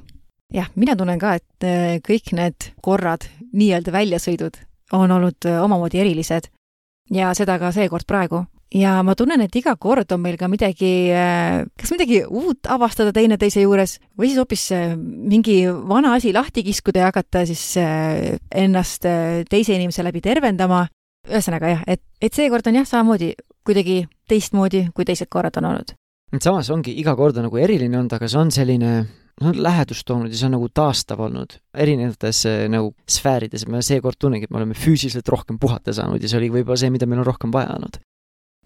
jah, 0.53 0.69
mina 0.75 0.95
tunnen 0.97 1.19
ka, 1.21 1.35
et 1.39 1.65
äh, 1.65 1.97
kõik 2.05 2.33
need 2.37 2.71
korrad, 2.85 3.27
nii-öelda 3.53 3.93
väljasõidud, 3.93 4.61
on 4.97 5.11
olnud 5.11 5.49
äh, 5.49 5.59
omamoodi 5.63 6.01
erilised 6.01 6.49
ja 7.13 7.33
seda 7.37 7.57
ka 7.61 7.73
seekord 7.73 8.07
praegu. 8.09 8.45
ja 8.73 8.99
ma 9.01 9.15
tunnen, 9.17 9.41
et 9.41 9.55
iga 9.55 9.75
kord 9.81 10.11
on 10.13 10.21
meil 10.21 10.37
ka 10.37 10.47
midagi, 10.47 11.09
äh, 11.13 11.65
kas 11.77 11.93
midagi 11.93 12.21
uut 12.25 12.69
avastada 12.69 13.13
teineteise 13.13 13.61
juures 13.61 13.97
või 14.17 14.29
siis 14.29 14.41
hoopis 14.41 14.65
mingi 14.97 15.63
vana 15.69 16.13
asi 16.17 16.33
lahti 16.33 16.63
kiskuda 16.63 17.05
ja 17.05 17.09
hakata 17.09 17.45
siis 17.49 17.77
ennast 17.77 19.05
teise 19.49 19.75
inimese 19.75 20.03
läbi 20.03 20.21
tervendama. 20.21 20.87
ühesõnaga 21.29 21.69
jah, 21.69 21.81
et, 21.87 22.01
et 22.21 22.33
seekord 22.33 22.67
on 22.67 22.75
jah, 22.75 22.85
samamoodi 22.85 23.33
kuidagi 23.65 24.07
teistmoodi, 24.29 24.87
kui 24.93 25.05
teised 25.05 25.29
korrad 25.29 25.57
on 25.57 25.65
olnud. 25.65 25.93
samas 26.41 26.69
ongi 26.69 26.93
iga 26.97 27.15
kord 27.15 27.37
on 27.37 27.49
nagu 27.49 27.57
eriline 27.57 27.97
olnud, 27.97 28.13
aga 28.13 28.27
see 28.27 28.39
on 28.39 28.51
selline 28.51 28.93
no 29.43 29.53
lähedust 29.55 30.05
toonud 30.07 30.31
ja 30.31 30.39
see 30.39 30.49
on 30.49 30.55
nagu 30.57 30.69
taastav 30.75 31.23
olnud 31.23 31.57
erinevates 31.77 32.43
eh, 32.49 32.67
nagu 32.71 32.93
sfäärides, 33.09 33.65
ma 33.71 33.81
seekord 33.85 34.19
tunnengi, 34.19 34.49
et 34.49 34.53
me 34.53 34.61
oleme 34.61 34.77
füüsiliselt 34.77 35.29
rohkem 35.31 35.59
puhata 35.61 35.95
saanud 35.95 36.21
ja 36.21 36.31
see 36.31 36.39
oli 36.41 36.51
võib-olla 36.59 36.79
see, 36.81 36.93
mida 36.93 37.07
meil 37.09 37.23
on 37.23 37.29
rohkem 37.29 37.53
vaja 37.55 37.75
olnud. 37.77 37.99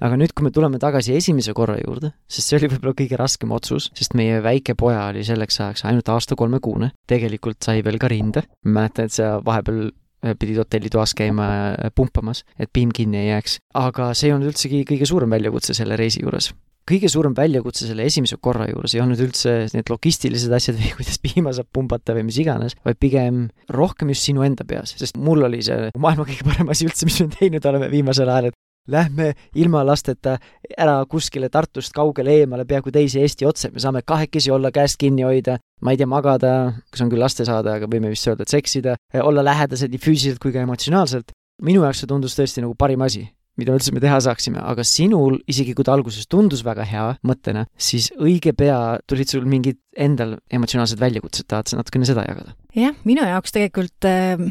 aga 0.04 0.18
nüüd, 0.20 0.34
kui 0.36 0.48
me 0.48 0.52
tuleme 0.52 0.80
tagasi 0.82 1.16
esimese 1.16 1.54
korra 1.56 1.78
juurde, 1.80 2.14
sest 2.28 2.50
see 2.50 2.60
oli 2.60 2.72
võib-olla 2.74 2.96
kõige 3.04 3.20
raskem 3.20 3.54
otsus, 3.56 3.92
sest 3.96 4.18
meie 4.20 4.42
väike 4.44 4.76
poja 4.80 5.06
oli 5.12 5.24
selleks 5.24 5.60
ajaks 5.62 5.86
ainult 5.90 6.10
aasta 6.10 6.38
kolmekuune, 6.40 6.92
tegelikult 7.08 7.62
sai 7.64 7.84
veel 7.86 8.00
ka 8.02 8.10
rinde, 8.12 8.48
mäletan, 8.66 9.08
et 9.08 9.16
sa 9.20 9.38
vahepeal 9.46 9.86
eh, 9.88 10.36
pidid 10.40 10.60
hotellitoas 10.64 11.16
käima 11.18 11.50
eh, 11.78 11.94
pumpamas, 11.96 12.44
et 12.58 12.74
piim 12.74 12.92
kinni 12.96 13.22
ei 13.22 13.32
jääks. 13.36 13.60
aga 13.86 14.14
see 14.18 14.32
ei 14.32 14.38
olnud 14.38 14.54
üldsegi 14.54 14.86
kõige 14.90 15.10
suurem 15.10 15.38
väljakutse 15.38 15.78
selle 15.78 16.00
reisi 16.00 16.26
juures 16.26 16.52
kõige 16.90 17.10
suurem 17.12 17.36
väljakutse 17.38 17.88
selle 17.88 18.08
esimese 18.10 18.38
korra 18.44 18.68
juures 18.70 18.96
ei 18.96 19.04
olnud 19.04 19.22
üldse 19.24 19.56
need 19.74 19.92
logistilised 19.92 20.54
asjad 20.56 20.80
või 20.80 20.92
kuidas 20.98 21.22
piima 21.24 21.54
saab 21.56 21.70
pumbata 21.74 22.16
või 22.18 22.28
mis 22.30 22.40
iganes, 22.44 22.78
vaid 22.86 23.00
pigem 23.02 23.48
rohkem 23.72 24.12
just 24.14 24.28
sinu 24.30 24.46
enda 24.46 24.68
peas, 24.68 24.96
sest 25.00 25.20
mul 25.22 25.48
oli 25.48 25.64
see 25.66 25.94
maailma 25.98 26.28
kõige 26.30 26.48
parem 26.48 26.74
asi 26.74 26.88
üldse, 26.90 27.08
mis 27.10 27.22
me 27.24 27.32
teinud 27.38 27.72
oleme 27.72 27.90
viimasel 27.94 28.30
ajal, 28.30 28.52
et 28.52 28.60
lähme 28.88 29.30
ilma 29.56 29.84
lasteta 29.88 30.38
ära 30.78 30.98
kuskile 31.10 31.50
Tartust 31.50 31.94
kaugele 31.96 32.34
eemale, 32.42 32.66
peaaegu 32.68 32.92
teise 32.92 33.22
Eesti 33.24 33.48
otsa, 33.48 33.72
me 33.72 33.80
saame 33.80 34.02
kahekesi 34.06 34.52
olla 34.52 34.74
käest 34.76 35.00
kinni 35.00 35.24
hoida, 35.24 35.58
ma 35.82 35.94
ei 35.94 36.00
tea, 36.00 36.10
magada, 36.10 36.74
kas 36.92 37.06
on 37.06 37.12
küll 37.14 37.24
laste 37.24 37.48
saada, 37.48 37.78
aga 37.80 37.88
võime 37.88 38.12
vist 38.12 38.28
öelda, 38.28 38.44
et 38.44 38.52
seksida, 38.52 38.98
olla 39.24 39.46
lähedased 39.46 39.94
nii 39.94 40.04
füüsiliselt 40.04 40.44
kui 40.44 40.52
ka 40.52 40.66
emotsionaalselt. 40.68 41.32
minu 41.64 41.84
jaoks 41.86 42.04
see 42.04 42.10
tundus 42.10 42.36
tõesti 42.36 42.64
nagu 42.64 42.76
parim 42.76 43.02
asi, 43.06 43.24
mida 43.60 43.76
üldse 43.76 43.94
me 43.94 44.02
teha 44.04 44.20
saaksime, 44.26 44.62
aga 44.62 44.86
sinul, 44.88 45.40
isegi 45.50 45.76
kui 45.78 45.86
ta 45.86 45.94
alguses 45.94 46.30
tundus 46.32 46.64
väga 46.66 46.86
hea 46.90 47.08
mõttena, 47.28 47.66
siis 47.78 48.12
õige 48.18 48.56
pea 48.58 49.00
tulid 49.10 49.30
sul 49.30 49.46
mingid 49.50 49.80
endal 49.94 50.38
emotsionaalsed 50.54 51.02
väljakutsed, 51.02 51.48
tahad 51.50 51.70
sa 51.70 51.78
natukene 51.80 52.08
seda 52.10 52.26
jagada? 52.30 52.56
jah, 52.78 52.96
minu 53.06 53.26
jaoks 53.28 53.54
tegelikult 53.54 54.10
äh, 54.10 54.42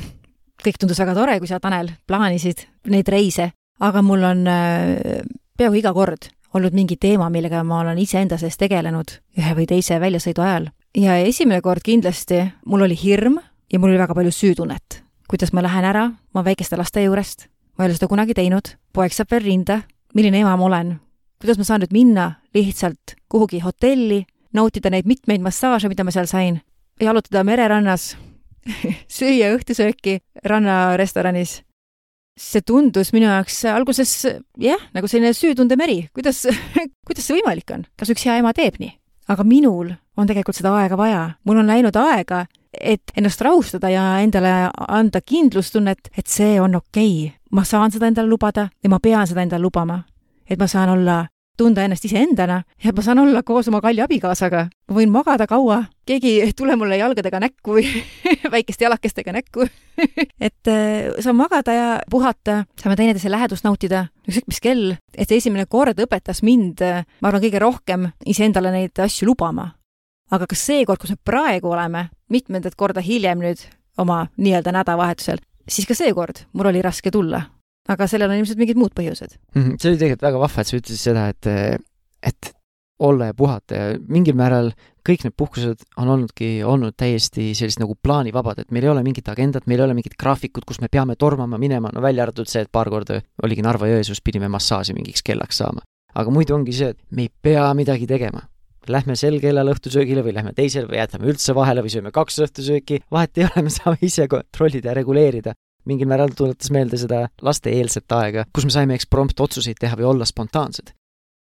kõik 0.63 0.79
tundus 0.79 1.03
väga 1.03 1.17
tore, 1.19 1.41
kui 1.43 1.51
sa, 1.51 1.59
Tanel, 1.63 1.91
plaanisid 2.07 2.67
neid 2.93 3.11
reise 3.11 3.51
aga 3.83 4.03
mul 4.03 4.23
on 4.27 4.47
äh, 4.47 5.23
peaaegu 5.59 5.81
iga 5.81 5.93
kord 5.97 6.31
olnud 6.53 6.75
mingi 6.77 6.99
teema, 7.01 7.31
millega 7.33 7.63
ma 7.65 7.81
olen 7.81 7.99
iseenda 7.99 8.37
sees 8.41 8.59
tegelenud 8.61 9.17
ühe 9.41 9.55
või 9.57 9.67
teise 9.69 9.99
väljasõidu 10.01 10.45
ajal. 10.45 10.69
ja 10.97 11.17
esimene 11.17 11.63
kord 11.65 11.83
kindlasti 11.85 12.43
mul 12.67 12.85
oli 12.87 12.99
hirm 12.99 13.39
ja 13.73 13.81
mul 13.81 13.93
oli 13.93 14.03
väga 14.03 14.15
palju 14.15 14.33
süütunnet. 14.33 15.03
kuidas 15.29 15.53
ma 15.53 15.63
lähen 15.63 15.85
ära 15.85 16.11
oma 16.35 16.45
väikeste 16.45 16.77
laste 16.77 17.03
juurest, 17.03 17.49
ma 17.77 17.85
ei 17.85 17.91
ole 17.91 17.97
seda 17.97 18.11
kunagi 18.11 18.37
teinud, 18.37 18.75
poeg 18.93 19.15
saab 19.15 19.33
veel 19.33 19.47
rinda, 19.47 19.81
milline 20.17 20.43
ema 20.43 20.55
ma 20.61 20.69
olen, 20.69 20.93
kuidas 21.43 21.59
ma 21.61 21.67
saan 21.67 21.83
nüüd 21.85 21.95
minna 21.95 22.29
lihtsalt 22.55 23.17
kuhugi 23.33 23.63
hotelli, 23.65 24.23
nautida 24.53 24.93
neid 24.93 25.09
mitmeid 25.09 25.45
massaaže, 25.45 25.91
mida 25.91 26.05
ma 26.05 26.15
seal 26.15 26.29
sain, 26.31 26.61
jalutada 27.01 27.45
mererannas 27.49 28.13
süüa 29.17 29.53
õhtusööki 29.57 30.21
rannarestoranis? 30.47 31.61
See 32.39 32.63
tundus 32.65 33.11
minu 33.13 33.27
jaoks 33.29 33.59
alguses 33.69 34.13
jah, 34.61 34.81
nagu 34.97 35.09
selline 35.11 35.35
süütundemeri, 35.37 36.07
kuidas, 36.17 36.47
kuidas 37.07 37.27
see 37.29 37.37
võimalik 37.37 37.75
on, 37.75 37.85
kas 37.99 38.13
üks 38.15 38.25
hea 38.29 38.39
ema 38.41 38.55
teeb 38.57 38.81
nii? 38.81 38.95
aga 39.33 39.45
minul 39.47 39.93
on 40.19 40.29
tegelikult 40.29 40.57
seda 40.59 40.73
aega 40.81 40.97
vaja, 40.99 41.21
mul 41.47 41.61
on 41.63 41.69
läinud 41.71 41.97
aega, 41.97 42.45
et 42.81 43.13
ennast 43.17 43.41
rahustada 43.41 43.91
ja 43.93 44.05
endale 44.21 44.71
anda 44.89 45.21
kindlustunnet, 45.21 46.13
et 46.17 46.27
see 46.27 46.61
on 46.61 46.75
okei 46.75 47.27
okay.. 47.27 47.37
ma 47.53 47.65
saan 47.65 47.93
seda 47.93 48.09
endale 48.09 48.29
lubada 48.29 48.69
ja 48.83 48.91
ma 48.91 49.01
pean 49.03 49.27
seda 49.27 49.43
endale 49.43 49.63
lubama. 49.63 50.03
et 50.49 50.59
ma 50.59 50.67
saan 50.67 50.89
olla 50.89 51.27
tunda 51.57 51.85
ennast 51.85 52.05
iseendana 52.05 52.63
ja 52.85 52.93
ma 52.97 53.03
saan 53.05 53.21
olla 53.23 53.43
koos 53.43 53.69
oma 53.69 53.81
kalli 53.81 54.01
abikaasaga. 54.01 54.67
ma 54.89 54.97
võin 54.97 55.13
magada 55.13 55.47
kaua, 55.47 55.83
keegi 56.07 56.41
ei 56.43 56.53
tule 56.57 56.77
mulle 56.77 56.97
jalgadega 56.97 57.41
näkku 57.41 57.77
väikeste 58.55 58.87
jalakestega 58.87 59.35
näkku 59.37 59.67
et 60.47 60.69
äh, 60.69 61.13
saan 61.21 61.37
magada 61.37 61.77
ja 61.77 61.89
puhata, 62.11 62.63
saame 62.81 62.97
teineteise 62.97 63.31
lähedust 63.31 63.67
nautida, 63.69 64.07
ükskõik 64.29 64.49
mis 64.49 64.65
kell. 64.65 64.97
et 65.17 65.29
see 65.29 65.43
esimene 65.43 65.67
kord 65.69 66.01
õpetas 66.01 66.43
mind, 66.47 66.83
äh, 66.85 67.05
ma 67.21 67.31
arvan, 67.31 67.45
kõige 67.45 67.63
rohkem 67.63 68.11
iseendale 68.27 68.73
neid 68.75 69.05
asju 69.05 69.29
lubama. 69.29 69.73
Aga 70.33 70.49
kas 70.49 70.67
see 70.71 70.85
kord, 70.89 71.01
kus 71.03 71.15
me 71.15 71.21
praegu 71.25 71.73
oleme, 71.73 72.09
mitmendat 72.33 72.77
korda 72.79 73.05
hiljem 73.05 73.43
nüüd 73.45 73.65
oma 74.01 74.25
nii-öelda 74.41 74.73
nädalavahetusel, 74.73 75.43
siis 75.69 75.87
ka 75.89 75.95
seekord 75.95 76.47
mul 76.57 76.73
oli 76.73 76.83
raske 76.85 77.13
tulla 77.13 77.43
aga 77.91 78.07
sellel 78.11 78.31
on 78.31 78.41
ilmselt 78.41 78.61
mingid 78.61 78.79
muud 78.79 78.95
põhjused 78.97 79.37
mm. 79.55 79.63
-hmm. 79.63 79.79
see 79.81 79.93
oli 79.93 80.01
tegelikult 80.01 80.27
väga 80.29 80.43
vahva, 80.43 80.63
et 80.63 80.71
sa 80.71 80.79
ütlesid 80.79 81.03
seda, 81.03 81.29
et, 81.33 81.49
et 82.23 82.53
olla 83.03 83.31
ja 83.31 83.35
puhata 83.35 83.79
ja 83.79 83.87
mingil 84.09 84.37
määral 84.39 84.71
kõik 85.09 85.25
need 85.27 85.35
puhkused 85.37 85.83
on 85.99 86.13
olnudki 86.15 86.51
olnud 86.63 86.95
täiesti 86.97 87.49
sellised 87.59 87.83
nagu 87.83 87.97
plaanivabad, 87.99 88.63
et 88.63 88.71
meil 88.71 88.87
ei 88.87 88.93
ole 88.93 89.03
mingit 89.03 89.29
agendat, 89.29 89.67
meil 89.67 89.81
ei 89.81 89.87
ole 89.89 89.97
mingit 89.99 90.15
graafikut, 90.19 90.65
kus 90.69 90.79
me 90.81 90.91
peame 90.93 91.17
tormama 91.19 91.59
minema, 91.59 91.91
no 91.93 92.03
välja 92.03 92.23
arvatud 92.23 92.47
see, 92.47 92.63
et 92.63 92.71
paar 92.71 92.91
korda 92.91 93.19
oligi 93.43 93.65
Narva-Jõesuus, 93.67 94.23
pidime 94.23 94.49
massaaži 94.53 94.95
mingiks 94.95 95.27
kellaks 95.27 95.59
saama. 95.59 95.83
aga 96.15 96.31
muidu 96.31 96.55
ongi 96.55 96.73
see, 96.77 96.93
et 96.93 96.99
me 97.11 97.27
ei 97.27 97.31
pea 97.43 97.67
midagi 97.75 98.07
tegema. 98.07 98.45
Lähme 98.91 99.15
sel 99.19 99.39
kellal 99.43 99.71
õhtusöögile 99.71 100.25
või 100.27 100.35
lähme 100.35 100.55
teisel 100.57 100.89
või 100.91 100.99
jätame 100.99 101.29
üldse 101.31 101.55
vahele 101.55 101.85
või 101.85 101.93
sööme 101.93 102.11
kaks 102.15 102.41
õhtusööki, 102.47 103.03
vahet 103.13 103.39
ei 103.39 103.47
ole, 103.47 103.67
me 103.69 103.71
saame 103.71 104.01
ise 104.03 104.27
kontrollida 104.31 104.91
ja 104.91 104.97
reguleerida 104.99 105.55
mingil 105.89 106.09
määral 106.11 106.35
tuletas 106.37 106.71
meelde 106.75 106.99
seda 107.01 107.27
laste-eelset 107.43 108.15
aega, 108.15 108.45
kus 108.55 108.67
me 108.67 108.75
saime 108.75 108.99
eksprompt 108.99 109.41
otsuseid 109.43 109.81
teha 109.81 109.99
või 109.99 110.09
olla 110.13 110.29
spontaansed. 110.29 110.95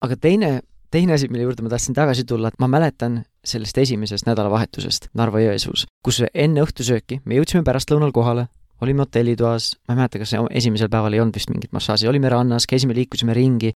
aga 0.05 0.17
teine, 0.17 0.51
teine 0.91 1.17
asi, 1.17 1.29
mille 1.29 1.49
juurde 1.49 1.65
ma 1.65 1.73
tahtsin 1.73 1.95
tagasi 1.95 2.25
tulla, 2.25 2.49
et 2.49 2.61
ma 2.63 2.69
mäletan 2.69 3.23
sellest 3.45 3.79
esimesest 3.79 4.29
nädalavahetusest 4.29 5.09
Narva-Jõesuus, 5.19 5.87
kus 6.05 6.23
enne 6.35 6.63
õhtusööki 6.63 7.23
me 7.25 7.41
jõudsime 7.41 7.65
pärastlõunal 7.67 8.13
kohale, 8.13 8.47
olime 8.81 9.03
hotellitoas, 9.03 9.73
ma 9.89 9.95
ei 9.95 10.03
mäleta, 10.03 10.21
kas 10.23 10.37
esimesel 10.61 10.93
päeval 10.93 11.17
ei 11.17 11.21
olnud 11.25 11.35
vist 11.35 11.51
mingit 11.51 11.73
massaaži, 11.75 12.07
olime 12.09 12.31
rannas, 12.31 12.69
käisime, 12.71 12.95
liikusime 12.95 13.35
ringi 13.35 13.73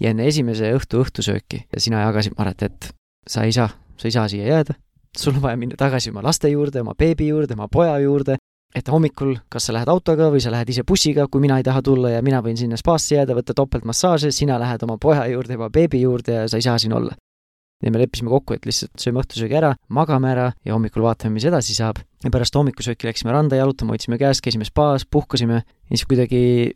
ja 0.00 0.12
enne 0.12 0.26
esimese 0.30 0.72
õhtu 0.76 1.02
õhtusööki 1.02 1.64
ja 1.72 1.80
sina 1.80 2.04
jagasid 2.06 2.38
Maret, 2.38 2.62
et 2.62 2.92
sa 3.28 3.44
ei 3.46 3.52
saa, 3.52 3.68
sa 3.96 4.08
ei 4.08 4.14
saa 4.14 4.28
siia 4.30 4.46
jääda, 4.48 4.76
sul 5.18 5.36
on 5.36 5.42
vaja 5.42 5.58
minna 5.60 5.76
tagasi 5.78 6.10
oma 6.10 6.22
laste 6.24 6.50
juurde, 6.52 6.80
oma 6.80 6.94
beebi 6.98 7.28
juurde, 7.28 7.54
oma 7.58 7.68
poja 7.68 7.98
juurde, 8.02 8.38
et 8.74 8.88
hommikul 8.88 9.34
kas 9.52 9.68
sa 9.68 9.74
lähed 9.76 9.90
autoga 9.92 10.30
või 10.32 10.40
sa 10.40 10.52
lähed 10.52 10.70
ise 10.72 10.84
bussiga, 10.88 11.26
kui 11.28 11.42
mina 11.44 11.58
ei 11.60 11.66
taha 11.66 11.82
tulla 11.84 12.14
ja 12.14 12.22
mina 12.24 12.40
võin 12.44 12.56
sinna 12.58 12.78
spaasse 12.80 13.18
jääda, 13.18 13.36
võtta 13.36 13.56
topeltmassaaže, 13.56 14.32
sina 14.32 14.58
lähed 14.60 14.86
oma 14.86 14.96
poja 15.00 15.26
juurde, 15.28 15.58
oma 15.60 15.68
beebi 15.72 16.00
juurde 16.02 16.40
ja 16.40 16.46
sa 16.48 16.60
ei 16.60 16.66
saa 16.68 16.78
siin 16.78 16.96
olla. 16.96 17.14
ja 17.82 17.90
me 17.90 17.98
leppisime 17.98 18.30
kokku, 18.30 18.54
et 18.54 18.66
lihtsalt 18.66 18.92
sööme 19.02 19.18
õhtusöögi 19.24 19.56
ära, 19.58 19.72
magame 19.90 20.28
ära 20.30 20.44
ja 20.64 20.76
hommikul 20.76 21.02
vaatame, 21.02 21.34
mis 21.34 21.44
edasi 21.50 21.74
saab. 21.74 21.98
ja 22.24 22.30
pärast 22.30 22.54
hommikusööki 22.54 23.08
läksime 23.08 23.32
randa 23.34 23.58
jalutama, 23.58 23.96
hoidsime 23.96 24.18
käes, 24.18 24.40
käisime 24.40 24.64
spaas, 24.64 25.04
puhkasime 25.04 25.62
ja 25.62 25.96
siis 25.96 26.06
kuidagi 26.06 26.72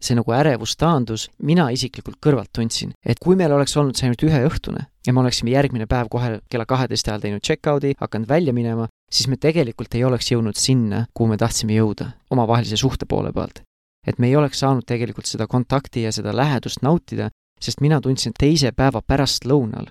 see 0.00 0.16
nagu 0.18 0.32
ärevus 0.36 0.76
taandus, 0.78 1.28
mina 1.42 1.68
isiklikult 1.72 2.18
kõrvalt 2.22 2.52
tundsin, 2.54 2.92
et 3.04 3.20
kui 3.22 3.36
meil 3.36 3.52
oleks 3.52 3.76
olnud 3.76 3.96
see 3.96 4.08
ainult 4.08 4.24
üheõhtune 4.26 4.86
ja 5.06 5.14
me 5.14 5.22
oleksime 5.22 5.52
järgmine 5.54 5.86
päev 5.90 6.10
kohe 6.10 6.40
kella 6.50 6.66
kaheteist 6.68 7.08
ajal 7.08 7.22
teinud 7.22 7.44
check-out'i, 7.44 7.94
hakanud 8.00 8.28
välja 8.28 8.52
minema, 8.56 8.88
siis 9.12 9.28
me 9.30 9.38
tegelikult 9.40 9.94
ei 9.94 10.04
oleks 10.04 10.30
jõudnud 10.32 10.58
sinna, 10.58 11.06
kuhu 11.14 11.30
me 11.32 11.38
tahtsime 11.40 11.78
jõuda, 11.78 12.10
omavahelise 12.30 12.78
suhte 12.80 13.06
poole 13.06 13.32
pealt. 13.32 13.62
et 14.06 14.20
me 14.22 14.28
ei 14.28 14.36
oleks 14.36 14.60
saanud 14.62 14.86
tegelikult 14.86 15.26
seda 15.26 15.48
kontakti 15.50 16.04
ja 16.04 16.12
seda 16.14 16.30
lähedust 16.30 16.78
nautida, 16.82 17.26
sest 17.60 17.80
mina 17.80 17.98
tundsin 18.00 18.32
teise 18.38 18.70
päeva 18.72 19.00
pärastlõunal, 19.02 19.88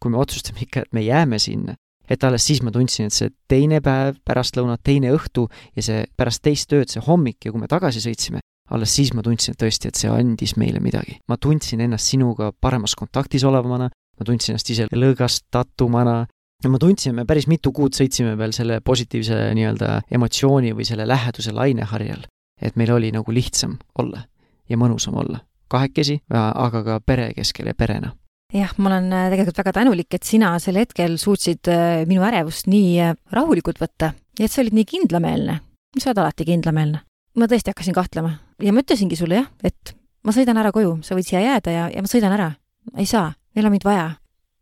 kui 0.00 0.10
me 0.10 0.16
otsustasime 0.16 0.64
ikka, 0.64 0.86
et 0.86 0.92
me 0.92 1.02
jääme 1.04 1.38
sinna, 1.38 1.74
et 2.08 2.24
alles 2.24 2.46
siis 2.46 2.62
ma 2.64 2.72
tundsin, 2.72 3.10
et 3.10 3.12
see 3.12 3.28
teine 3.48 3.82
päev, 3.84 4.16
pärastlõuna, 4.24 4.78
teine 4.82 5.12
õhtu 5.12 5.48
ja 5.76 5.84
see 5.84 6.06
pärast 6.16 6.42
teist 6.42 6.72
ööd, 6.72 6.88
see 6.88 7.04
hommik 7.04 7.44
ja 7.44 7.52
kui 7.52 7.60
me 7.60 7.68
tagasi 7.68 8.00
sõitsime, 8.00 8.40
alles 8.70 8.94
siis 8.94 9.12
ma 9.16 9.22
tundsin 9.24 9.56
tõesti, 9.58 9.90
et 9.90 9.98
see 9.98 10.10
andis 10.12 10.56
meile 10.60 10.80
midagi. 10.84 11.18
ma 11.28 11.36
tundsin 11.36 11.80
ennast 11.80 12.12
sinuga 12.12 12.52
paremas 12.52 12.94
kontaktis 12.94 13.44
olevana, 13.44 13.88
ma 13.88 14.26
tundsin 14.26 14.54
ennast 14.54 14.70
ise 14.70 14.88
lõõgastatumana 14.92 16.16
ja 16.64 16.70
ma 16.70 16.78
tundsin, 16.78 17.14
me 17.14 17.24
päris 17.24 17.46
mitu 17.46 17.72
kuud 17.72 17.94
sõitsime 17.94 18.36
veel 18.38 18.52
selle 18.52 18.80
positiivse 18.80 19.52
nii-öelda 19.54 20.02
emotsiooni 20.10 20.74
või 20.74 20.86
selle 20.88 21.06
läheduse 21.08 21.52
laineharjal. 21.52 22.26
et 22.60 22.76
meil 22.76 22.90
oli 22.92 23.12
nagu 23.12 23.32
lihtsam 23.32 23.78
olla 23.98 24.24
ja 24.68 24.76
mõnusam 24.76 25.14
olla. 25.16 25.40
kahekesi, 25.68 26.22
aga 26.30 26.82
ka 26.84 27.00
pere 27.00 27.32
keskel 27.36 27.66
ja 27.66 27.74
perena 27.74 28.14
jah, 28.54 28.72
ma 28.78 28.92
olen 28.92 29.12
äh, 29.12 29.28
tegelikult 29.32 29.60
väga 29.60 29.74
tänulik, 29.80 30.14
et 30.14 30.24
sina 30.24 30.54
sel 30.62 30.80
hetkel 30.80 31.18
suutsid 31.20 31.68
äh, 31.68 32.04
minu 32.08 32.24
ärevust 32.24 32.68
nii 32.70 32.94
äh, 33.04 33.16
rahulikult 33.34 33.80
võtta 33.82 34.14
ja 34.38 34.46
et 34.46 34.52
sa 34.52 34.62
olid 34.62 34.76
nii 34.78 34.88
kindlameelne. 34.88 35.58
sa 35.98 36.10
oled 36.10 36.22
alati 36.22 36.46
kindlameelne. 36.48 37.02
Ma 37.38 37.48
tõesti 37.50 37.72
hakkasin 37.72 37.96
kahtlema 37.96 38.36
ja 38.62 38.72
ma 38.74 38.84
ütlesingi 38.84 39.18
sulle 39.18 39.42
jah, 39.42 39.50
et 39.64 39.94
ma 40.26 40.34
sõidan 40.34 40.58
ära 40.60 40.72
koju, 40.74 40.98
sa 41.06 41.16
võid 41.18 41.28
siia 41.28 41.42
jääda 41.44 41.74
ja, 41.74 41.90
ja 41.94 42.04
ma 42.04 42.10
sõidan 42.10 42.34
ära. 42.34 42.52
ei 42.96 43.06
saa, 43.06 43.32
neil 43.54 43.68
on 43.68 43.76
mind 43.76 43.86
vaja 43.86 44.10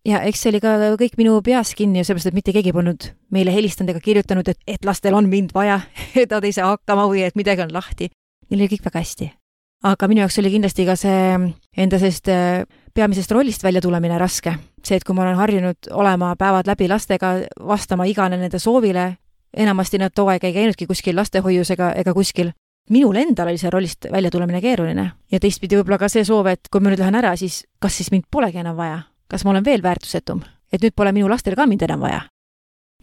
ja 0.07 0.21
eks 0.27 0.43
see 0.43 0.53
oli 0.53 0.61
ka 0.63 0.75
kõik 1.01 1.17
minu 1.21 1.39
peas 1.45 1.73
kinni, 1.79 2.05
sellepärast 2.05 2.31
et 2.31 2.37
mitte 2.37 2.55
keegi 2.55 2.75
polnud 2.75 3.09
meile 3.35 3.55
helistanud 3.55 3.93
ega 3.93 4.03
kirjutanud, 4.03 4.49
et, 4.53 4.61
et 4.77 4.87
lastel 4.87 5.17
on 5.19 5.29
mind 5.31 5.55
vaja, 5.57 5.81
et 6.21 6.31
nad 6.31 6.45
ei 6.45 6.55
saa 6.55 6.71
hakkama 6.75 7.09
või 7.11 7.27
et 7.27 7.39
midagi 7.39 7.67
on 7.67 7.75
lahti. 7.75 8.11
Neil 8.51 8.63
oli 8.63 8.71
kõik 8.71 8.87
väga 8.87 9.03
hästi. 9.03 9.33
aga 9.87 10.09
minu 10.09 10.23
jaoks 10.23 10.39
oli 10.41 10.51
kindlasti 10.51 10.87
ka 10.87 10.95
see 10.97 11.37
enda 11.77 11.99
sellest 12.01 12.31
äh, 12.33 12.65
peamisest 12.95 13.31
rollist 13.31 13.63
välja 13.63 13.81
tulemine 13.81 14.19
raske. 14.19 14.55
see, 14.83 14.97
et 14.97 15.05
kui 15.05 15.15
ma 15.15 15.23
olen 15.23 15.37
harjunud 15.37 15.91
olema 15.91 16.35
päevad 16.37 16.67
läbi 16.67 16.89
lastega, 16.89 17.41
vastama 17.59 18.07
igale 18.07 18.37
nende 18.37 18.59
soovile, 18.59 19.17
enamasti 19.57 19.99
nad 19.99 20.15
too 20.15 20.29
aeg 20.29 20.45
ei 20.45 20.55
käinudki 20.55 20.87
kuskil 20.87 21.17
lastehoius 21.17 21.71
ega, 21.71 21.93
ega 21.93 22.15
kuskil, 22.15 22.53
minul 22.91 23.17
endal 23.21 23.51
oli 23.51 23.61
see 23.61 23.71
rollist 23.73 24.09
välja 24.13 24.31
tulemine 24.31 24.61
keeruline 24.63 25.07
ja 25.33 25.41
teistpidi 25.43 25.79
võib-olla 25.79 25.99
ka 26.01 26.11
see 26.13 26.25
soov, 26.27 26.49
et 26.51 26.71
kui 26.71 26.83
ma 26.83 26.93
nüüd 26.93 27.03
lähen 27.03 27.19
ära, 27.19 27.35
siis 27.39 27.65
kas 27.83 27.99
siis 27.99 28.13
mind 28.15 28.29
polegi 28.31 28.63
enam 28.63 28.77
vaja? 28.79 29.03
Kas 29.27 29.43
ma 29.45 29.51
olen 29.51 29.65
veel 29.67 29.83
väärtusetum, 29.83 30.45
et 30.73 30.83
nüüd 30.83 30.95
pole 30.95 31.13
minu 31.17 31.31
lastel 31.31 31.57
ka 31.59 31.67
mind 31.67 31.87
enam 31.89 32.05
vaja? 32.07 32.27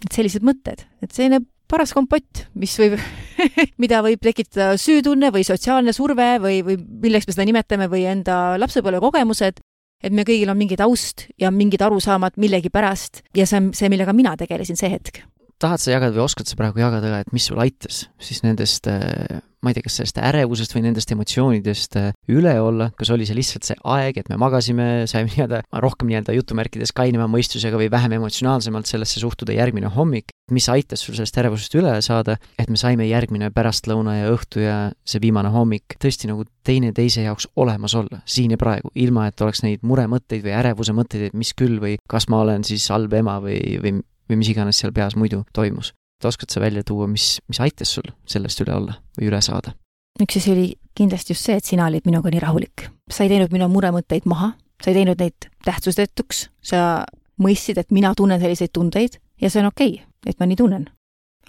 et 0.04 0.12
sellised 0.12 0.44
mõtted, 0.44 0.82
et 1.04 1.14
selline 1.16 1.40
paras 1.72 1.94
kompott, 1.96 2.46
mis 2.60 2.74
võib 2.80 2.98
mida 3.82 4.02
võib 4.04 4.22
tekitada 4.24 4.78
süütunne 4.80 5.32
või 5.34 5.46
sotsiaalne 5.48 5.94
surve 5.96 6.36
või, 6.44 6.60
või 6.66 6.78
milleks 7.06 7.28
me 7.28 7.36
seda 7.36 7.46
nimetame, 7.48 7.88
või 7.92 8.04
enda 8.12 8.58
lapsepõlvekogemused, 8.60 9.62
et 10.04 10.16
me 10.16 10.26
kõigil 10.28 10.52
on 10.52 10.60
mingi 10.60 10.78
taust 10.80 11.30
ja 11.40 11.52
mingid 11.56 11.82
arusaamad 11.86 12.36
millegipärast 12.42 13.24
ja 13.38 13.48
see 13.48 13.62
on 13.62 13.72
see, 13.78 13.92
millega 13.94 14.16
mina 14.16 14.36
tegelesin 14.40 14.80
see 14.80 14.92
hetk 14.92 15.24
tahad 15.64 15.82
sa 15.82 15.96
jagada 15.96 16.16
või 16.18 16.28
oskad 16.28 16.50
sa 16.50 16.60
praegu 16.60 16.84
jagada 16.84 17.22
et 17.24 17.34
mis 17.36 17.48
sul 17.50 17.62
aitas 17.64 18.06
siis 18.22 18.44
nendest 18.46 18.90
äh, 18.92 19.42
ma 19.64 19.72
ei 19.72 19.78
tea, 19.78 19.86
kas 19.86 19.98
sellest 20.00 20.20
ärevusest 20.20 20.76
või 20.76 20.84
nendest 20.86 21.12
emotsioonidest 21.16 21.96
äh, 22.00 22.10
üle 22.32 22.54
olla, 22.60 22.90
kas 23.00 23.14
oli 23.16 23.28
see 23.28 23.38
lihtsalt 23.38 23.68
see 23.68 23.80
aeg, 23.96 24.20
et 24.20 24.30
me 24.32 24.38
magasime, 24.42 24.88
saime 25.10 25.32
nii-öelda 25.32 25.62
rohkem 25.84 26.12
nii-öelda 26.12 26.36
jutumärkides 26.36 26.92
kainema 26.96 27.30
mõistusega 27.32 27.80
või 27.80 27.90
vähem 27.94 28.18
emotsionaalsemalt 28.20 28.90
sellesse 28.90 29.24
suhtuda 29.24 29.56
järgmine 29.56 29.92
hommik, 29.96 30.36
mis 30.52 30.68
aitas 30.72 31.06
sul 31.06 31.16
sellest 31.16 31.40
ärevusest 31.40 31.80
üle 31.80 31.96
saada, 32.04 32.36
et 32.60 32.70
me 32.70 32.80
saime 32.80 33.08
järgmine 33.08 33.54
pärastlõuna 33.56 34.20
ja 34.20 34.32
õhtu 34.36 34.66
ja 34.66 34.78
see 35.08 35.24
viimane 35.24 35.54
hommik 35.54 35.96
tõesti 36.04 36.28
nagu 36.32 36.44
teineteise 36.68 37.24
jaoks 37.24 37.48
olemas 37.60 37.96
olla, 37.96 38.20
siin 38.28 38.56
ja 38.56 38.60
praegu, 38.60 38.92
ilma 39.00 39.30
et 39.32 39.42
oleks 39.44 39.64
neid 39.64 39.84
muremõtteid 39.88 40.44
või 40.44 40.58
ärevuse 40.60 40.96
mõtteid, 40.96 41.30
et 41.30 41.38
mis 41.40 41.56
küll 41.56 41.80
või 41.84 41.98
kas 42.10 42.28
ma 42.32 42.44
olen 42.44 42.68
siis 42.68 42.90
halb 42.92 43.16
ema 43.16 43.40
või, 43.44 43.62
või, 43.84 44.02
või 44.30 44.40
mis 44.40 44.54
iganes 44.54 44.80
seal 44.80 44.94
peas 44.96 45.18
muidu 45.20 45.44
toimus 45.54 45.94
et 46.24 46.28
oskad 46.28 46.50
sa 46.50 46.62
välja 46.64 46.84
tuua, 46.88 47.08
mis, 47.08 47.42
mis 47.48 47.60
aitas 47.60 47.92
sul 47.96 48.08
sellest 48.30 48.62
üle 48.64 48.76
olla 48.76 48.96
või 49.18 49.28
üle 49.30 49.42
saada? 49.44 49.76
üks 50.22 50.38
asi 50.40 50.52
oli 50.54 50.68
kindlasti 50.96 51.34
just 51.34 51.48
see, 51.48 51.58
et 51.58 51.66
sina 51.66 51.88
olid 51.90 52.06
minuga 52.06 52.32
nii 52.32 52.42
rahulik. 52.44 52.88
sa 53.10 53.26
ei 53.26 53.32
teinud 53.34 53.52
minu 53.52 53.68
muremõtteid 53.74 54.28
maha, 54.30 54.54
sa 54.82 54.92
ei 54.92 55.00
teinud 55.02 55.20
neid 55.20 55.50
tähtsusetuks, 55.66 56.48
sa 56.62 57.04
mõistsid, 57.42 57.80
et 57.82 57.92
mina 57.92 58.14
tunnen 58.16 58.40
selliseid 58.40 58.72
tundeid 58.74 59.18
ja 59.42 59.50
see 59.50 59.64
on 59.64 59.72
okei 59.72 59.96
okay,, 60.00 60.30
et 60.30 60.40
ma 60.40 60.48
nii 60.48 60.60
tunnen. 60.60 60.88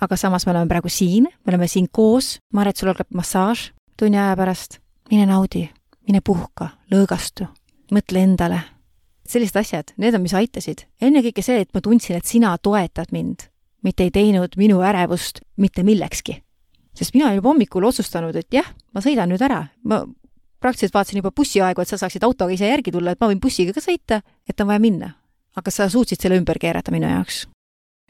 aga 0.00 0.16
samas 0.16 0.46
me 0.46 0.54
oleme 0.54 0.68
praegu 0.68 0.90
siin, 0.90 1.28
me 1.28 1.52
oleme 1.52 1.68
siin 1.68 1.88
koos, 1.92 2.38
Maret, 2.52 2.76
sul 2.76 2.90
algab 2.90 3.12
massaaž 3.14 3.70
tunni 4.00 4.18
aja 4.18 4.34
pärast, 4.36 4.80
mine 5.10 5.28
naudi, 5.28 5.68
mine 6.08 6.20
puhka, 6.24 6.72
lõõgastu, 6.90 7.46
mõtle 7.94 8.24
endale. 8.26 8.62
Sellised 9.28 9.56
asjad, 9.56 9.92
need 9.96 10.14
on, 10.14 10.22
mis 10.22 10.34
aitasid. 10.36 10.86
ennekõike 11.00 11.42
see, 11.42 11.64
et 11.64 11.70
ma 11.74 11.80
tundsin, 11.80 12.16
et 12.16 12.28
sina 12.28 12.56
toetad 12.58 13.12
mind 13.12 13.48
mitte 13.84 14.06
ei 14.06 14.10
teinud 14.10 14.56
minu 14.56 14.80
ärevust 14.80 15.42
mitte 15.60 15.84
millekski. 15.84 16.42
sest 16.94 17.14
mina 17.14 17.26
olin 17.26 17.40
juba 17.40 17.48
hommikul 17.48 17.84
otsustanud, 17.84 18.36
et 18.36 18.48
jah, 18.52 18.68
ma 18.94 19.00
sõidan 19.00 19.28
nüüd 19.28 19.42
ära, 19.42 19.66
ma 19.84 20.04
praktiliselt 20.60 20.94
vaatasin 20.94 21.20
juba 21.20 21.34
bussiaegu, 21.36 21.82
et 21.82 21.88
sa 21.88 21.98
saaksid 22.00 22.24
autoga 22.24 22.54
ise 22.54 22.70
järgi 22.70 22.92
tulla, 22.94 23.12
et 23.12 23.20
ma 23.20 23.28
võin 23.28 23.42
bussiga 23.42 23.74
ka 23.74 23.82
sõita, 23.84 24.22
et 24.48 24.60
on 24.60 24.70
vaja 24.70 24.80
minna. 24.80 25.14
aga 25.54 25.70
sa 25.70 25.86
suutsid 25.88 26.18
selle 26.18 26.34
ümber 26.40 26.58
keerata 26.58 26.90
minu 26.90 27.06
jaoks 27.06 27.44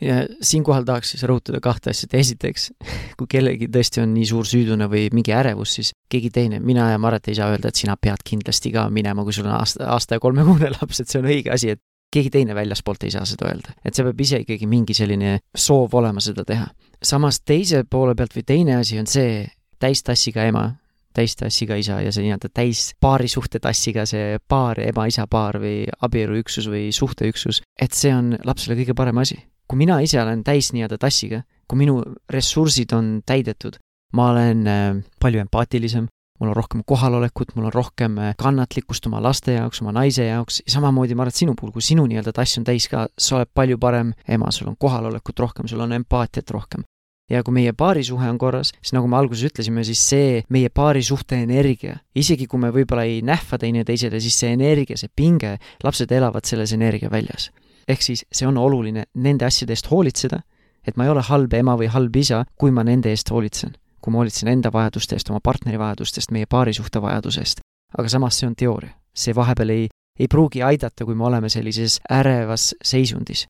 ja 0.03 0.25
siinkohal 0.43 0.85
tahaks 0.87 1.15
siis 1.15 1.25
rõhutada 1.29 1.61
kahte 1.63 1.93
asja, 1.93 2.09
et 2.09 2.19
esiteks, 2.19 2.71
kui 3.19 3.31
kellelgi 3.31 3.69
tõesti 3.73 4.03
on 4.03 4.15
nii 4.17 4.27
suur 4.29 4.49
süüdune 4.49 4.89
või 4.91 5.07
mingi 5.15 5.35
ärevus, 5.35 5.77
siis 5.79 5.95
keegi 6.11 6.31
teine, 6.35 6.61
mina 6.61 6.91
ja 6.93 7.01
Maret 7.03 7.31
ei 7.31 7.39
saa 7.39 7.53
öelda, 7.55 7.71
et 7.71 7.81
sina 7.81 7.97
pead 8.01 8.25
kindlasti 8.27 8.73
ka 8.75 8.89
minema, 8.91 9.25
kui 9.25 9.37
sul 9.37 9.49
on 9.49 9.57
aasta, 9.59 9.87
aasta 9.95 10.19
ja 10.19 10.25
kolmekuune 10.25 10.73
laps, 10.77 11.01
et 11.01 11.11
see 11.11 11.23
on 11.23 11.31
õige 11.31 11.53
asi, 11.55 11.75
et 11.77 11.83
keegi 12.15 12.31
teine 12.31 12.55
väljaspoolt 12.55 13.07
ei 13.07 13.13
saa 13.15 13.25
seda 13.27 13.49
öelda. 13.51 13.75
et 13.85 13.95
see 13.95 14.07
peab 14.07 14.21
ise 14.21 14.41
ikkagi 14.45 14.69
mingi 14.71 14.95
selline 14.95 15.39
soov 15.57 15.95
olema 15.99 16.23
seda 16.23 16.45
teha. 16.47 16.69
samas 17.03 17.41
teise 17.41 17.85
poole 17.91 18.15
pealt 18.15 18.37
või 18.37 18.47
teine 18.47 18.77
asi 18.79 18.99
on 18.99 19.11
see 19.11 19.45
täistassiga 19.83 20.45
ema, 20.49 20.69
täistassiga 21.15 21.77
isa 21.79 22.01
ja 22.03 22.13
see 22.13 22.27
nii-öelda 22.27 22.51
täis 22.55 22.93
paarisuhte 23.01 23.61
tassiga 23.63 24.07
see 24.07 24.39
paar, 24.49 24.81
ema-isa 24.81 25.27
paar 25.31 25.59
või 25.63 25.85
abieluüksus 26.07 26.69
või 26.71 26.89
suhteüksus, 26.95 27.63
et 27.81 27.95
see 27.95 28.15
on 28.15 28.35
lapsele 28.45 28.79
kõige 28.81 28.97
parem 28.99 29.23
asi. 29.23 29.39
Kui 29.69 29.81
mina 29.81 30.01
ise 30.05 30.21
olen 30.23 30.45
täis 30.45 30.73
nii-öelda 30.75 30.99
tassiga, 31.01 31.43
kui 31.69 31.81
minu 31.81 32.01
ressursid 32.31 32.93
on 32.97 33.21
täidetud, 33.27 33.79
ma 34.15 34.31
olen 34.33 34.67
äh, 34.69 34.91
palju 35.21 35.43
empaatilisem, 35.45 36.07
mul 36.41 36.51
on 36.51 36.57
rohkem 36.57 36.83
kohalolekut, 36.87 37.55
mul 37.57 37.69
on 37.71 37.75
rohkem 37.75 38.19
äh, 38.19 38.33
kannatlikkust 38.39 39.07
oma 39.09 39.23
laste 39.23 39.57
jaoks, 39.57 39.81
oma 39.83 39.95
naise 39.95 40.27
jaoks 40.27 40.61
ja 40.65 40.75
samamoodi 40.77 41.17
ma 41.17 41.25
arvan, 41.25 41.35
et 41.35 41.43
sinu 41.43 41.55
puhul, 41.59 41.73
kui 41.75 41.85
sinu 41.85 42.07
nii-öelda 42.11 42.35
tass 42.37 42.59
on 42.61 42.67
täis 42.67 42.89
ka, 42.91 43.07
sa 43.19 43.39
oled 43.39 43.53
palju 43.55 43.79
parem 43.81 44.13
ema, 44.29 44.51
sul 44.53 44.73
on 44.73 44.77
kohalolekut 44.81 45.41
rohkem, 45.47 45.71
sul 45.71 45.85
on 45.85 45.97
empaatiat 46.01 46.51
rohkem. 46.55 46.85
ja 47.31 47.41
kui 47.43 47.55
meie 47.57 47.73
paarisuhe 47.73 48.29
on 48.29 48.37
korras, 48.39 48.75
siis 48.83 48.93
nagu 48.93 49.09
me 49.09 49.17
alguses 49.17 49.47
ütlesime, 49.49 49.81
siis 49.89 50.03
see 50.11 50.43
meie 50.53 50.69
paarisuhte 50.69 51.39
energia, 51.41 51.97
isegi 52.15 52.45
kui 52.47 52.61
me 52.61 52.69
võib-olla 52.69 53.07
ei 53.09 53.23
nähva 53.25 53.57
teineteisele, 53.59 54.21
siis 54.21 54.37
see 54.43 54.53
energia, 54.53 54.99
see 55.01 55.09
pinge, 55.09 55.55
lapsed 55.83 56.13
elavad 56.13 56.45
selles 56.45 56.77
energia 56.77 57.09
väljas. 57.09 57.49
Ehk 57.89 58.03
siis 58.03 58.25
see 58.33 58.47
on 58.47 58.59
oluline 58.59 59.05
nende 59.15 59.45
asjade 59.45 59.73
eest 59.73 59.91
hoolitseda, 59.91 60.41
et 60.87 60.97
ma 60.97 61.05
ei 61.05 61.11
ole 61.11 61.23
halb 61.23 61.53
ema 61.53 61.77
või 61.77 61.89
halb 61.89 62.17
isa, 62.17 62.45
kui 62.57 62.71
ma 62.71 62.85
nende 62.85 63.11
eest 63.11 63.31
hoolitsen 63.31 63.77
kui 64.05 64.13
ma 64.13 64.21
hoolitsen 64.21 64.51
enda 64.53 64.69
vajaduste 64.73 65.17
eest, 65.17 65.31
oma 65.33 65.41
partneri 65.41 65.81
vajadustest, 65.81 66.33
meie 66.37 66.47
paarisuhte 66.51 67.01
vajadusest. 67.01 67.65
aga 67.99 68.09
samas 68.09 68.39
see 68.39 68.47
on 68.47 68.55
teooria. 68.57 68.93
see 69.15 69.35
vahepeal 69.35 69.71
ei, 69.71 69.89
ei 70.19 70.29
pruugi 70.29 70.63
aidata, 70.63 71.05
kui 71.05 71.15
me 71.15 71.25
oleme 71.25 71.49
sellises 71.49 72.01
ärevas 72.13 72.75
seisundis. 72.85 73.47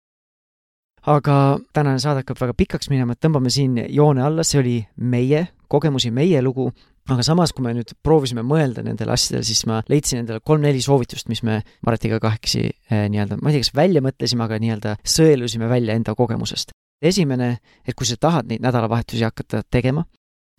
aga 1.06 1.58
tänane 1.72 1.98
saade 1.98 2.22
hakkab 2.22 2.40
väga 2.40 2.54
pikaks 2.54 2.90
minema, 2.90 3.12
et 3.12 3.24
tõmbame 3.26 3.50
siin 3.50 3.82
joone 3.88 4.22
alla, 4.22 4.44
see 4.44 4.60
oli 4.60 4.76
meie 4.96 5.48
kogemusi, 5.74 6.12
meie 6.14 6.40
lugu, 6.42 6.68
aga 7.10 7.26
samas, 7.26 7.52
kui 7.52 7.66
me 7.66 7.74
nüüd 7.76 7.90
proovisime 8.06 8.46
mõelda 8.46 8.84
nendele 8.86 9.12
asjadele, 9.16 9.44
siis 9.46 9.66
ma 9.68 9.82
leidsin 9.90 10.22
endale 10.22 10.40
kolm-neli 10.46 10.80
soovitust, 10.84 11.28
mis 11.32 11.42
me 11.44 11.60
Maretiga 11.84 12.22
kahekesi 12.22 12.64
eh, 12.70 13.04
nii-öelda, 13.12 13.42
ma 13.42 13.50
ei 13.50 13.58
tea, 13.58 13.66
kas 13.66 13.74
välja 13.76 14.04
mõtlesime, 14.04 14.46
aga 14.46 14.62
nii-öelda 14.62 14.96
sõelusime 15.16 15.68
välja 15.68 15.98
enda 15.98 16.16
kogemusest 16.16 16.72
esimene, 17.04 17.58
et 17.86 17.96
kui 17.96 18.08
sa 18.08 18.16
tahad 18.20 18.48
neid 18.48 18.62
nädalavahetusi 18.64 19.24
hakata 19.26 19.62
tegema, 19.70 20.04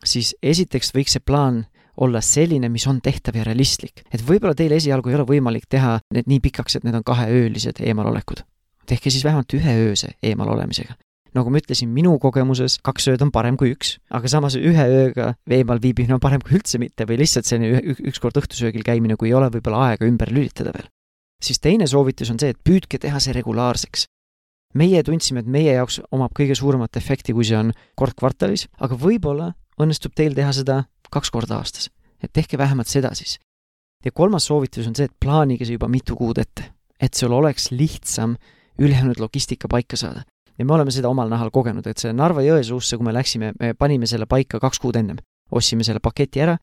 siis 0.05 0.35
esiteks 0.43 0.93
võiks 0.95 1.17
see 1.17 1.23
plaan 1.25 1.63
olla 2.01 2.21
selline, 2.25 2.69
mis 2.69 2.85
on 2.91 2.99
tehtav 3.01 3.37
ja 3.39 3.45
realistlik. 3.47 4.03
et 4.11 4.21
võib-olla 4.21 4.55
teil 4.55 4.75
esialgu 4.75 5.09
ei 5.09 5.15
ole 5.15 5.27
võimalik 5.29 5.65
teha 5.69 5.99
need 6.13 6.27
nii 6.27 6.41
pikaks, 6.43 6.75
et 6.75 6.83
need 6.83 6.95
on 6.95 7.03
kaheöölised 7.03 7.79
eemalolekud. 7.79 8.43
tehke 8.85 9.09
siis 9.09 9.23
vähemalt 9.23 9.53
üheööse 9.53 10.15
eemalolemisega. 10.23 10.95
Nagu 11.35 11.51
ma 11.51 11.59
ütlesin, 11.59 11.91
minu 11.91 12.15
kogemuses 12.21 12.79
kaks 12.85 13.09
ööd 13.11 13.23
on 13.25 13.31
parem 13.35 13.57
kui 13.59 13.73
üks, 13.75 13.97
aga 14.09 14.31
samas 14.31 14.55
ühe 14.55 14.87
ööga 14.87 15.33
eemal 15.51 15.81
viibimine 15.83 16.15
on 16.15 16.23
parem 16.23 16.43
kui 16.43 16.57
üldse 16.59 16.79
mitte 16.81 17.07
või 17.09 17.19
lihtsalt 17.21 17.49
selline 17.49 17.95
ükskord 18.09 18.39
õhtusöögil 18.39 18.85
käimine, 18.87 19.19
kui 19.19 19.33
ei 19.33 19.37
ole 19.37 19.51
võib-olla 19.53 19.91
aega 19.91 20.07
ümber 20.07 20.31
lülitada 20.31 20.71
veel. 20.75 20.87
siis 21.43 21.59
teine 21.59 21.87
soovitus 21.87 22.31
on 22.31 22.39
see, 22.39 22.55
et 22.55 22.61
püüdke 22.63 22.97
teha 22.97 23.19
see 23.19 23.35
regulaarseks 23.35 24.07
meie 24.75 25.03
tundsime, 25.03 25.41
et 25.41 25.49
meie 25.49 25.75
jaoks 25.77 26.01
omab 26.15 26.35
kõige 26.35 26.55
suuremat 26.57 26.97
efekti, 26.99 27.33
kui 27.33 27.47
see 27.47 27.57
on 27.57 27.71
kord 27.99 28.15
kvartalis, 28.19 28.67
aga 28.83 28.97
võib-olla 28.99 29.53
õnnestub 29.81 30.15
teil 30.15 30.35
teha 30.35 30.51
seda 30.55 30.83
kaks 31.11 31.31
korda 31.31 31.59
aastas. 31.59 31.89
et 32.23 32.31
tehke 32.33 32.57
vähemalt 32.57 32.87
seda 32.87 33.13
siis. 33.15 33.39
ja 34.05 34.11
kolmas 34.11 34.45
soovitus 34.45 34.87
on 34.87 34.95
see, 34.95 35.05
et 35.05 35.19
plaanige 35.19 35.65
see 35.65 35.77
juba 35.77 35.87
mitu 35.87 36.15
kuud 36.15 36.37
ette, 36.37 36.71
et 36.99 37.13
sul 37.13 37.31
oleks 37.31 37.71
lihtsam 37.71 38.35
ülejäänud 38.79 39.19
logistika 39.19 39.67
paika 39.67 39.97
saada. 39.97 40.23
Ja 40.57 40.65
me 40.65 40.73
oleme 40.73 40.91
seda 40.93 41.09
omal 41.09 41.29
nahal 41.31 41.51
kogenud, 41.53 41.87
et 41.87 42.01
see 42.01 42.13
Narva 42.13 42.43
Jõesuusse, 42.45 42.97
kui 42.97 43.07
me 43.07 43.13
läksime, 43.15 43.53
me 43.59 43.73
panime 43.77 44.07
selle 44.09 44.27
paika 44.29 44.59
kaks 44.59 44.79
kuud 44.83 44.95
ennem. 44.99 45.19
ostsime 45.51 45.83
selle 45.85 45.99
paketi 46.01 46.41
ära, 46.41 46.55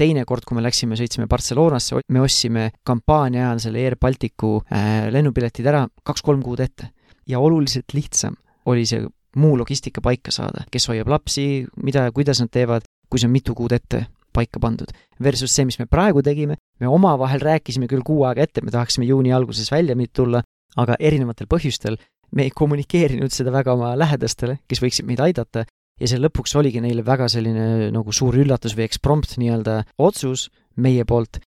teine 0.00 0.24
kord, 0.24 0.46
kui 0.48 0.56
me 0.56 0.62
läksime, 0.64 0.96
sõitsime 0.96 1.26
Barcelonasse, 1.28 2.00
me 2.08 2.22
ostsime 2.24 2.70
kampaania 2.86 3.48
ajal 3.48 3.60
selle 3.66 3.82
Air 3.84 3.98
Balticu 4.00 4.54
äh, 4.72 5.10
lennupiletid 5.12 5.66
ära 5.68 5.84
kaks-kolm 6.02 6.42
kuud 6.42 6.60
ette. 6.64 6.90
ja 7.28 7.38
oluliselt 7.38 7.92
lihtsam 7.94 8.34
oli 8.66 8.86
see 8.86 9.04
muu 9.36 9.58
logistika 9.58 10.00
paika 10.02 10.32
saada, 10.34 10.64
kes 10.72 10.88
hoiab 10.88 11.08
lapsi, 11.08 11.66
mida 11.84 12.08
ja 12.08 12.12
kuidas 12.12 12.40
nad 12.40 12.50
teevad, 12.50 12.86
kui 13.10 13.20
see 13.20 13.28
on 13.28 13.34
mitu 13.34 13.54
kuud 13.54 13.72
ette 13.72 14.06
paika 14.32 14.60
pandud. 14.62 14.90
Versus 15.22 15.52
see, 15.54 15.66
mis 15.68 15.78
me 15.78 15.86
praegu 15.90 16.22
tegime, 16.22 16.56
me 16.80 16.88
omavahel 16.88 17.42
rääkisime 17.42 17.86
küll 17.90 18.02
kuu 18.06 18.24
aega 18.26 18.46
ette, 18.46 18.64
me 18.64 18.72
tahaksime 18.74 19.06
juuni 19.06 19.34
alguses 19.34 19.70
välja 19.70 19.94
tulla, 20.12 20.42
aga 20.76 20.96
erinevatel 20.98 21.46
põhjustel 21.50 21.98
me 22.36 22.46
ei 22.46 22.54
kommunikeerinud 22.54 23.32
seda 23.34 23.52
väga 23.54 23.74
oma 23.74 23.92
lähedastele, 23.98 24.60
kes 24.68 24.82
võiksid 24.82 25.08
meid 25.08 25.22
aidata, 25.24 25.66
ja 26.00 26.08
see 26.08 26.20
lõpuks 26.20 26.56
oligi 26.56 26.80
neile 26.80 27.04
väga 27.06 27.28
selline 27.28 27.90
nagu 27.94 28.12
suur 28.12 28.38
üllatus 28.40 28.76
või 28.76 28.86
eksprompt 28.88 29.36
nii-öelda 29.40 29.82
otsus 29.98 30.48
meie 30.80 31.04
poolt, 31.04 31.42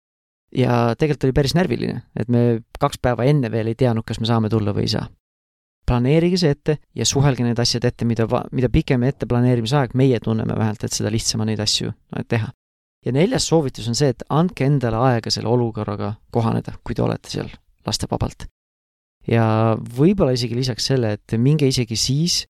ja 0.53 0.93
tegelikult 0.99 1.29
oli 1.29 1.39
päris 1.41 1.57
närviline, 1.57 2.03
et 2.19 2.29
me 2.29 2.63
kaks 2.79 3.01
päeva 3.01 3.25
enne 3.29 3.51
veel 3.51 3.71
ei 3.71 3.79
teadnud, 3.79 4.05
kas 4.05 4.21
me 4.21 4.29
saame 4.29 4.51
tulla 4.53 4.75
või 4.75 4.87
ei 4.87 4.95
saa 4.95 5.09
planeerige 5.85 6.39
see 6.39 6.53
ette 6.55 6.77
ja 6.95 7.05
suhelge 7.07 7.45
need 7.45 7.59
asjad 7.59 7.85
ette, 7.87 8.07
mida, 8.07 8.27
mida 8.55 8.69
pikem 8.71 9.03
ette 9.07 9.27
planeerimisaeg, 9.29 9.95
meie 9.99 10.19
tunneme 10.23 10.55
vähemalt, 10.55 10.83
et 10.83 10.95
seda 10.95 11.11
lihtsam 11.11 11.43
on 11.43 11.51
neid 11.51 11.63
asju 11.63 11.91
teha. 12.31 12.51
ja 13.05 13.11
neljas 13.11 13.49
soovitus 13.49 13.89
on 13.91 13.97
see, 13.99 14.13
et 14.13 14.23
andke 14.31 14.65
endale 14.65 15.01
aega 15.09 15.31
selle 15.33 15.51
olukorraga 15.51 16.13
kohaneda, 16.31 16.77
kui 16.83 16.95
te 16.95 17.03
olete 17.03 17.29
seal 17.29 17.49
lastevabalt. 17.85 18.47
Ja 19.29 19.45
võib-olla 19.97 20.33
isegi 20.35 20.57
lisaks 20.57 20.89
selle, 20.91 21.15
et 21.17 21.35
minge 21.39 21.67
isegi 21.67 21.97
siis, 21.99 22.43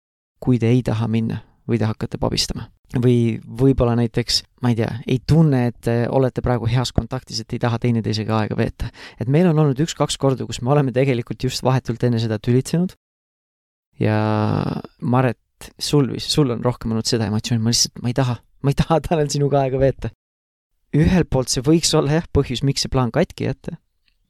kui 0.44 0.60
te 0.60 0.72
ei 0.72 0.82
taha 0.86 1.08
minna 1.08 1.42
või 1.70 1.80
te 1.80 1.88
hakkate 1.88 2.20
pabistama. 2.20 2.70
või 2.94 3.40
võib-olla 3.42 3.96
näiteks, 3.98 4.44
ma 4.62 4.70
ei 4.70 4.76
tea, 4.78 4.90
ei 5.10 5.18
tunne, 5.26 5.64
et 5.72 5.78
te 5.82 5.94
olete 6.14 6.44
praegu 6.46 6.68
heas 6.70 6.92
kontaktis, 6.94 7.40
et 7.42 7.54
ei 7.56 7.60
taha 7.60 7.80
teineteisega 7.82 8.36
aega 8.38 8.58
veeta. 8.58 8.90
et 9.20 9.28
meil 9.28 9.48
on 9.48 9.60
olnud 9.60 9.80
üks-kaks 9.80 10.18
korda, 10.18 10.46
kus 10.46 10.62
me 10.62 10.72
oleme 10.72 10.92
tegelikult 10.92 11.44
just 11.44 11.64
vahetult 11.64 12.04
enne 12.04 12.20
seda 12.20 12.38
tülitsenud 12.38 12.94
ja 14.00 14.18
Maret, 15.02 15.40
sul 15.80 16.12
vist, 16.12 16.30
sul 16.30 16.52
on 16.52 16.62
rohkem 16.64 16.92
olnud 16.92 17.08
seda 17.08 17.28
emotsiooni, 17.30 17.64
ma 17.64 17.74
lihtsalt, 17.74 18.02
ma 18.04 18.12
ei 18.12 18.18
taha, 18.18 18.38
ma 18.62 18.74
ei 18.74 18.78
taha 18.78 19.00
Tanel 19.08 19.30
sinuga 19.30 19.64
aega 19.64 19.80
veeta. 19.80 20.14
ühelt 20.94 21.30
poolt 21.34 21.50
see 21.50 21.64
võiks 21.66 21.94
olla 21.98 22.20
jah, 22.20 22.30
põhjus, 22.30 22.62
miks 22.62 22.86
see 22.86 22.92
plaan 22.94 23.12
katki 23.12 23.48
jätta, 23.48 23.80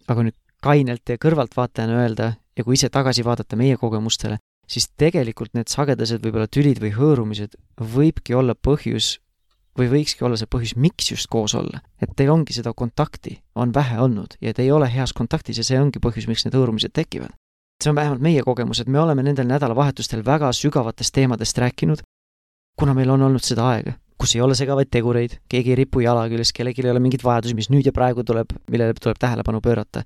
aga 0.08 0.30
nüüd 0.30 0.38
kainelt 0.64 1.10
ja 1.10 1.20
kõrvaltvaatajana 1.20 2.00
öelda 2.04 2.34
ja 2.58 2.64
kui 2.64 2.78
ise 2.78 2.90
tagasi 2.94 3.26
vaadata 3.26 3.58
meie 3.60 3.78
kogemustele, 3.78 4.38
siis 4.70 4.88
tegelikult 4.98 5.54
need 5.58 5.72
sagedased 5.72 6.24
võib-olla 6.24 6.48
tülid 6.48 6.80
või 6.82 6.94
hõõrumised 6.96 7.58
võibki 7.96 8.36
olla 8.38 8.56
põhjus 8.56 9.18
või 9.78 9.90
võikski 9.90 10.26
olla 10.26 10.38
see 10.38 10.50
põhjus, 10.50 10.76
miks 10.78 11.10
just 11.12 11.28
koos 11.34 11.56
olla. 11.58 11.82
et 12.02 12.12
teil 12.16 12.30
ongi 12.30 12.54
seda 12.54 12.74
kontakti, 12.74 13.40
on 13.56 13.74
vähe 13.74 14.00
olnud 14.00 14.38
ja 14.42 14.54
te 14.54 14.64
ei 14.64 14.72
ole 14.72 14.90
heas 14.90 15.14
kontaktis 15.14 15.58
ja 15.58 15.64
see 15.64 15.80
ongi 15.82 16.00
põhjus, 16.00 16.28
miks 16.28 16.46
need 16.46 16.56
hõõrumised 16.56 16.94
tekivad. 16.94 17.34
see 17.84 17.90
on 17.90 17.96
vähemalt 17.96 18.22
meie 18.22 18.42
kogemus, 18.42 18.80
et 18.80 18.88
me 18.88 19.00
oleme 19.00 19.24
nendel 19.24 19.48
nädalavahetustel 19.48 20.26
väga 20.26 20.54
sügavatest 20.54 21.14
teemadest 21.14 21.58
rääkinud, 21.58 22.04
kuna 22.80 22.94
meil 22.94 23.10
on 23.10 23.22
olnud 23.22 23.44
seda 23.44 23.68
aega, 23.74 23.98
kus 24.18 24.36
ei 24.36 24.42
ole 24.42 24.56
segavaid 24.56 24.88
tegureid, 24.92 25.40
keegi 25.50 25.74
ei 25.74 25.76
ripu 25.84 26.00
jala 26.00 26.28
küljes, 26.30 26.54
kellelgi 26.54 26.86
ei 26.86 26.92
ole 26.92 27.02
mingeid 27.04 27.26
vajadusi, 27.26 27.56
mis 27.58 27.70
nüüd 27.74 27.90
ja 27.90 27.92
praegu 27.92 28.24
tuleb, 28.24 28.54
millele 28.70 28.94
tuleb 28.94 29.20
tähelepanu 29.20 29.62
pöörata. 29.62 30.04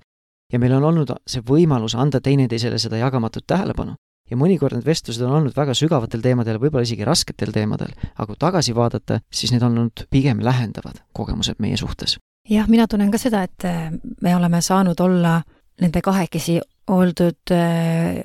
Ja 0.53 0.59
meil 0.59 0.77
on 0.77 0.83
olnud 0.91 1.13
see 1.27 1.43
võimalus 1.45 1.95
anda 1.95 2.21
teineteisele 2.23 2.79
seda 2.79 2.99
jagamatut 3.01 3.47
tähelepanu 3.47 3.97
ja 4.31 4.37
mõnikord 4.39 4.77
need 4.77 4.87
vestlused 4.87 5.23
on 5.25 5.35
olnud 5.39 5.55
väga 5.55 5.75
sügavatel 5.77 6.23
teemadel, 6.23 6.59
võib-olla 6.61 6.85
isegi 6.87 7.05
rasketel 7.07 7.53
teemadel, 7.55 7.93
aga 8.15 8.27
kui 8.29 8.39
tagasi 8.39 8.75
vaadata, 8.75 9.21
siis 9.31 9.53
need 9.53 9.63
on 9.63 9.77
olnud 9.77 10.07
pigem 10.13 10.41
lähendavad 10.43 10.99
kogemused 11.17 11.61
meie 11.63 11.77
suhtes. 11.79 12.17
jah, 12.49 12.67
mina 12.67 12.87
tunnen 12.87 13.11
ka 13.11 13.19
seda, 13.21 13.43
et 13.47 13.67
äh, 13.67 13.89
me 14.21 14.35
oleme 14.35 14.61
saanud 14.61 14.99
olla 15.03 15.41
nende 15.81 16.01
kahekesi 16.01 16.59
oldud 16.87 17.53
äh, 17.53 18.23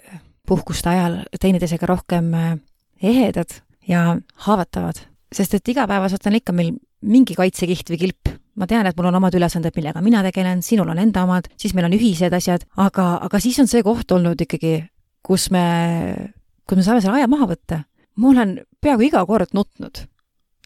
puhkuste 0.48 0.90
ajal 0.90 1.18
teineteisega 1.40 1.86
rohkem 1.86 2.34
äh, 2.34 2.52
ehedad 3.02 3.60
ja 3.88 4.16
haavatavad, 4.46 5.00
sest 5.32 5.54
et 5.58 5.68
igapäevaselt 5.74 6.26
on 6.26 6.38
ikka 6.38 6.54
meil 6.54 6.74
mingi 7.02 7.34
kaitsekiht 7.34 7.90
või 7.90 7.98
kilp. 8.06 8.36
Ma 8.56 8.66
tean, 8.68 8.86
et 8.86 8.96
mul 8.96 9.08
on 9.08 9.20
omad 9.20 9.34
ülesanded, 9.34 9.72
millega 9.76 10.02
mina 10.04 10.22
tegelen, 10.22 10.62
sinul 10.62 10.90
on 10.92 10.98
enda 11.00 11.22
omad, 11.24 11.48
siis 11.56 11.74
meil 11.74 11.88
on 11.88 11.96
ühised 11.96 12.34
asjad, 12.36 12.66
aga, 12.76 13.14
aga 13.24 13.40
siis 13.40 13.58
on 13.62 13.70
see 13.70 13.82
koht 13.86 14.12
olnud 14.12 14.40
ikkagi 14.44 14.80
kus 15.26 15.48
me, 15.54 15.64
kus 16.66 16.78
me 16.78 16.84
saame 16.86 17.02
selle 17.02 17.20
aja 17.20 17.30
maha 17.30 17.48
võtta. 17.54 17.82
ma 18.18 18.28
olen 18.28 18.58
peaaegu 18.82 19.06
iga 19.06 19.22
kord 19.26 19.54
nutnud 19.56 20.02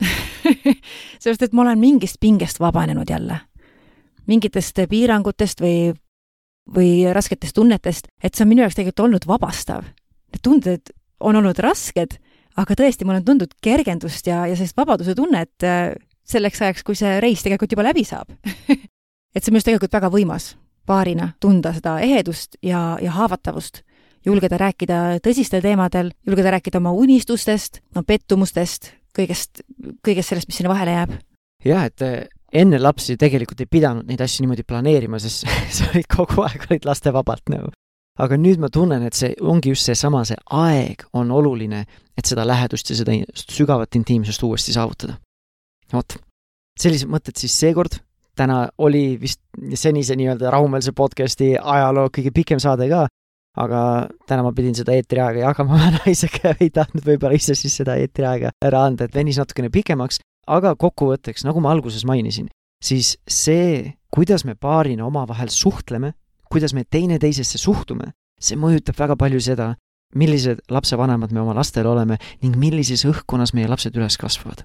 sellepärast, 1.20 1.44
et 1.46 1.54
ma 1.54 1.62
olen 1.62 1.78
mingist 1.80 2.18
pingest 2.20 2.60
vabanenud 2.60 3.10
jälle. 3.10 3.40
mingitest 4.26 4.80
piirangutest 4.90 5.60
või, 5.62 5.94
või 6.74 6.90
rasketest 7.12 7.54
tunnetest, 7.54 8.08
et 8.22 8.34
see 8.34 8.44
on 8.44 8.50
minu 8.50 8.64
jaoks 8.64 8.74
tegelikult 8.74 9.04
olnud 9.04 9.26
vabastav. 9.28 9.84
Need 10.34 10.42
tunded 10.42 10.90
on 11.20 11.38
olnud 11.38 11.58
rasked, 11.62 12.18
aga 12.58 12.74
tõesti, 12.74 13.06
mul 13.06 13.20
on 13.20 13.24
tundnud 13.24 13.54
kergendust 13.62 14.26
ja, 14.26 14.42
ja 14.50 14.56
sellist 14.58 14.76
vabaduse 14.76 15.14
tunnet 15.14 15.62
äh, 15.64 15.94
selleks 16.26 16.62
ajaks, 16.62 16.84
kui 16.86 16.98
see 16.98 17.18
reis 17.22 17.42
tegelikult 17.46 17.72
juba 17.72 17.86
läbi 17.86 18.04
saab 18.04 18.32
et 19.36 19.42
see 19.42 19.50
on 19.50 19.56
minu 19.56 19.60
arust 19.60 19.70
tegelikult 19.70 19.98
väga 19.98 20.12
võimas 20.12 20.54
paarina 20.86 21.32
tunda 21.40 21.72
seda 21.76 21.98
ehedust 22.04 22.56
ja, 22.62 22.96
ja 23.02 23.14
haavatavust 23.18 23.82
julgeda 24.26 24.58
rääkida 24.60 25.00
tõsistel 25.24 25.62
teemadel, 25.64 26.10
julgeda 26.26 26.56
rääkida 26.56 26.80
oma 26.80 26.92
unistustest, 26.96 27.80
no 27.94 28.02
pettumustest, 28.06 28.90
kõigest, 29.16 29.62
kõigest 30.06 30.32
sellest, 30.32 30.50
mis 30.50 30.60
sinna 30.60 30.72
vahele 30.72 30.96
jääb. 30.96 31.16
jah, 31.64 31.86
et 31.86 32.02
eh, 32.02 32.16
enne 32.52 32.80
lapsi 32.82 33.16
tegelikult 33.20 33.62
ei 33.62 33.70
pidanud 33.70 34.06
neid 34.08 34.22
asju 34.22 34.44
niimoodi 34.44 34.66
planeerima, 34.66 35.20
sest 35.22 35.46
sa 35.78 35.90
olid 35.92 36.08
kogu 36.10 36.42
aeg, 36.46 36.66
olid 36.70 36.88
lastevabalt 36.88 37.54
nagu. 37.54 37.70
aga 38.18 38.38
nüüd 38.40 38.60
ma 38.62 38.70
tunnen, 38.72 39.04
et 39.06 39.14
see 39.14 39.34
ongi 39.40 39.74
just 39.74 39.86
seesama, 39.86 40.24
see 40.24 40.38
aeg 40.58 41.06
on 41.12 41.30
oluline, 41.30 41.84
et 42.16 42.26
seda 42.26 42.46
lähedust 42.48 42.90
ja 42.90 42.96
seda 42.96 43.14
sügavat 43.36 43.94
intiimsust 43.94 44.42
uuesti 44.42 44.72
saavutada. 44.72 45.20
Vot, 45.92 46.16
sellised 46.80 47.10
mõtted 47.10 47.38
siis 47.38 47.54
seekord, 47.58 48.00
täna 48.36 48.66
oli 48.82 49.16
vist 49.20 49.40
senise 49.78 50.16
nii-öelda 50.18 50.50
rahumeelse 50.52 50.92
podcasti 50.96 51.54
ajaloo 51.56 52.10
kõige 52.12 52.32
pikem 52.34 52.60
saade 52.62 52.88
ka, 52.90 53.06
aga 53.56 53.80
täna 54.28 54.44
ma 54.44 54.52
pidin 54.56 54.76
seda 54.76 54.96
eetriaega 54.96 55.46
jagama 55.46 55.78
naisega 56.00 56.52
ja 56.52 56.58
ei 56.60 56.70
tahtnud 56.74 57.06
võib-olla 57.06 57.38
ise 57.38 57.56
siis 57.56 57.78
seda 57.80 57.96
eetriaega 58.00 58.52
ära 58.64 58.84
anda, 58.88 59.06
et 59.06 59.16
venis 59.16 59.40
natukene 59.40 59.72
pikemaks, 59.72 60.20
aga 60.46 60.74
kokkuvõtteks, 60.78 61.46
nagu 61.48 61.62
ma 61.64 61.72
alguses 61.72 62.04
mainisin, 62.08 62.50
siis 62.84 63.16
see, 63.28 63.96
kuidas 64.12 64.44
me 64.44 64.54
paarina 64.54 65.06
omavahel 65.08 65.50
suhtleme, 65.52 66.12
kuidas 66.52 66.76
me 66.76 66.84
teineteisesse 66.84 67.58
suhtume, 67.58 68.12
see 68.40 68.58
mõjutab 68.60 68.98
väga 69.00 69.16
palju 69.18 69.40
seda, 69.42 69.72
millised 70.14 70.60
lapsevanemad 70.70 71.32
me 71.34 71.42
oma 71.42 71.56
lastele 71.56 71.90
oleme 71.90 72.18
ning 72.44 72.56
millises 72.60 73.02
õhkkonnas 73.08 73.52
meie 73.56 73.68
lapsed 73.68 73.96
üles 73.96 74.16
kasvavad. 74.20 74.62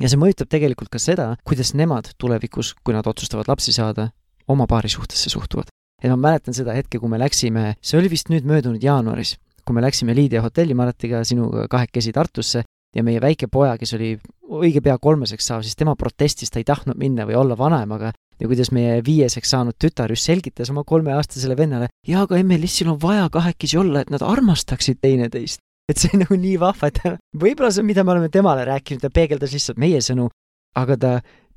Ja 0.00 0.08
see 0.10 0.20
mõjutab 0.20 0.50
tegelikult 0.52 0.92
ka 0.92 1.02
seda, 1.02 1.32
kuidas 1.44 1.74
nemad 1.74 2.12
tulevikus, 2.18 2.74
kui 2.84 2.94
nad 2.96 3.06
otsustavad 3.06 3.50
lapsi 3.50 3.74
saada, 3.76 4.10
oma 4.48 4.66
paari 4.66 4.88
suhtesse 4.88 5.30
suhtuvad 5.30 5.68
et 6.02 6.10
ma 6.12 6.18
mäletan 6.28 6.54
seda 6.54 6.74
hetke, 6.76 7.00
kui 7.02 7.10
me 7.10 7.18
läksime, 7.20 7.74
see 7.82 7.98
oli 7.98 8.10
vist 8.12 8.30
nüüd 8.30 8.46
möödunud 8.48 8.82
jaanuaris, 8.82 9.36
kui 9.66 9.74
me 9.76 9.82
läksime 9.82 10.14
Liidia 10.16 10.42
hotellimaratiga 10.44 11.24
sinuga 11.26 11.66
kahekesi 11.70 12.14
Tartusse 12.14 12.62
ja 12.94 13.04
meie 13.04 13.20
väike 13.20 13.50
poja, 13.52 13.74
kes 13.80 13.96
oli 13.98 14.14
õige 14.48 14.80
pea 14.84 14.96
kolmeseks 15.02 15.50
saav, 15.50 15.66
siis 15.66 15.76
tema 15.76 15.96
protestis, 15.98 16.52
ta 16.52 16.62
ei 16.62 16.68
tahtnud 16.68 16.98
minna 16.98 17.26
või 17.28 17.36
olla 17.40 17.58
vanaemaga 17.58 18.12
ja 18.38 18.46
kuidas 18.48 18.70
meie 18.72 19.00
viieseks 19.04 19.50
saanud 19.50 19.76
tütar 19.82 20.14
just 20.14 20.30
selgitas 20.30 20.70
oma 20.70 20.86
kolmeaastasele 20.86 21.56
vennale, 21.58 21.90
jaa, 22.06 22.22
aga 22.24 22.38
Emmelissil 22.38 22.92
on 22.94 23.00
vaja 23.02 23.26
kahekesi 23.34 23.80
olla, 23.80 24.04
et 24.04 24.14
nad 24.14 24.22
armastaksid 24.24 25.02
teineteist. 25.02 25.60
Et 25.88 25.98
see 25.98 26.18
nagu 26.22 26.36
nii 26.36 26.56
vahva, 26.60 26.92
et 26.92 27.02
võib-olla 27.36 27.72
see 27.72 27.82
on, 27.84 27.90
mida 27.90 28.04
me 28.04 28.14
oleme 28.14 28.30
temale 28.32 28.64
rääkinud, 28.68 29.02
ta 29.02 29.10
peegeldas 29.10 29.56
lihtsalt 29.56 29.80
meie 29.80 30.00
sõnu, 30.04 30.28
aga 30.76 30.96
ta 30.96 31.12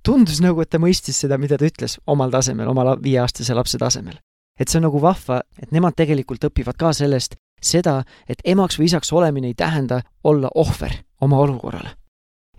tundus 0.05 0.41
nagu, 0.41 0.61
et 0.63 0.71
ta 0.71 0.79
mõistis 0.81 1.19
seda, 1.23 1.37
mida 1.37 1.59
ta 1.59 1.67
ütles 1.67 1.99
omal 2.09 2.33
tasemel, 2.33 2.71
oma 2.71 2.95
viieaastase 2.97 3.53
lapse 3.57 3.77
tasemel 3.81 4.17
et 4.61 4.69
see 4.69 4.77
on 4.77 4.87
nagu 4.89 5.01
vahva, 5.01 5.41
et 5.61 5.71
nemad 5.73 5.95
tegelikult 5.97 6.43
õpivad 6.51 6.77
ka 6.79 6.91
sellest, 6.95 7.37
seda, 7.61 8.01
et 8.29 8.41
emaks 8.45 8.77
või 8.79 8.89
isaks 8.89 9.11
olemine 9.13 9.49
ei 9.51 9.57
tähenda 9.57 10.01
olla 10.23 10.51
ohver 10.55 11.01
oma 11.21 11.41
olukorrale. 11.41 11.97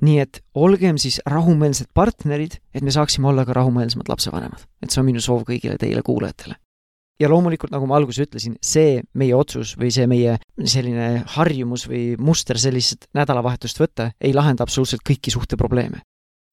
nii 0.03 0.19
et 0.19 0.41
olgem 0.59 0.97
siis 0.99 1.21
rahumeelsed 1.31 1.93
partnerid, 1.95 2.57
et 2.75 2.83
me 2.83 2.91
saaksime 2.91 3.29
olla 3.29 3.45
ka 3.47 3.55
rahumeelsemad 3.55 4.09
lapsevanemad. 4.09 4.67
et 4.83 4.91
see 4.91 5.01
on 5.01 5.07
minu 5.07 5.21
soov 5.21 5.45
kõigile 5.47 5.79
teile 5.79 6.03
kuulajatele. 6.03 6.57
Ja 7.21 7.29
loomulikult, 7.29 7.73
nagu 7.75 7.87
ma 7.87 7.99
alguses 7.99 8.25
ütlesin, 8.27 8.57
see 8.63 9.03
meie 9.19 9.35
otsus 9.37 9.77
või 9.79 9.93
see 9.95 10.07
meie 10.11 10.39
selline 10.59 11.25
harjumus 11.37 11.87
või 11.91 12.17
muster 12.19 12.59
sellist 12.59 13.09
nädalavahetust 13.15 13.81
võtta 13.83 14.13
ei 14.21 14.35
lahenda 14.35 14.65
absoluutselt 14.67 15.05
kõiki 15.07 15.35
suhteprobleeme 15.35 16.03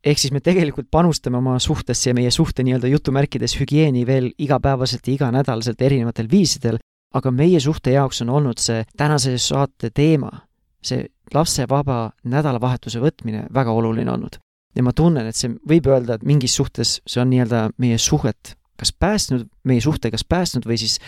ehk 0.06 0.20
siis 0.20 0.32
me 0.32 0.40
tegelikult 0.44 0.88
panustame 0.92 1.38
oma 1.40 1.58
suhtesse 1.60 2.10
ja 2.10 2.16
meie 2.16 2.32
suhte 2.32 2.64
nii-öelda 2.64 2.88
jutumärkides 2.88 3.58
hügieeni 3.60 4.06
veel 4.08 4.32
igapäevaselt 4.38 5.08
ja 5.08 5.14
iganädalaselt 5.14 5.82
erinevatel 5.82 6.30
viisidel, 6.32 6.80
aga 7.14 7.32
meie 7.32 7.60
suhte 7.60 7.92
jaoks 7.92 8.22
on 8.24 8.30
olnud 8.30 8.62
see 8.62 8.84
tänase 8.98 9.38
saate 9.42 9.92
teema, 9.96 10.32
see 10.82 11.08
lapsevaba 11.34 12.12
nädalavahetuse 12.24 13.02
võtmine 13.04 13.48
väga 13.54 13.72
oluline 13.72 14.12
olnud. 14.12 14.40
ja 14.76 14.84
ma 14.84 14.94
tunnen, 14.94 15.26
et 15.28 15.36
see 15.36 15.50
võib 15.68 15.88
öelda, 15.90 16.16
et 16.16 16.24
mingis 16.24 16.56
suhtes 16.56 17.00
see 17.06 17.22
on 17.22 17.30
nii-öelda 17.34 17.70
meie 17.78 17.98
suhet 17.98 18.56
kas 18.80 18.94
päästnud, 18.94 19.48
meie 19.64 19.82
suhte 19.82 20.12
kas 20.12 20.26
päästnud 20.26 20.68
või 20.70 20.80
siis 20.82 21.00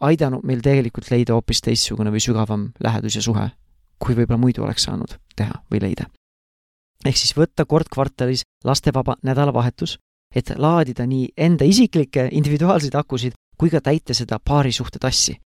aidanud 0.00 0.44
meil 0.44 0.60
tegelikult 0.64 1.10
leida 1.10 1.36
hoopis 1.36 1.62
teistsugune 1.64 2.12
või 2.12 2.22
sügavam 2.22 2.72
lähedus 2.84 3.16
ja 3.16 3.22
suhe, 3.24 3.48
kui 3.98 4.16
võib-olla 4.18 4.40
muidu 4.40 4.66
oleks 4.66 4.86
saanud 4.88 5.16
teha 5.36 5.62
või 5.72 5.82
leida 5.86 6.10
ehk 7.04 7.20
siis 7.20 7.34
võtta 7.36 7.66
kord 7.68 7.88
kvartalis 7.92 8.44
lastevaba 8.64 9.16
nädalavahetus, 9.22 9.98
et 10.34 10.52
laadida 10.56 11.06
nii 11.06 11.28
enda 11.36 11.66
isiklikke 11.68 12.28
individuaalseid 12.32 12.94
akusid 12.98 13.36
kui 13.60 13.70
ka 13.70 13.80
täita 13.84 14.14
seda 14.16 14.40
paarisuhte 14.40 14.98
tassi 14.98 15.36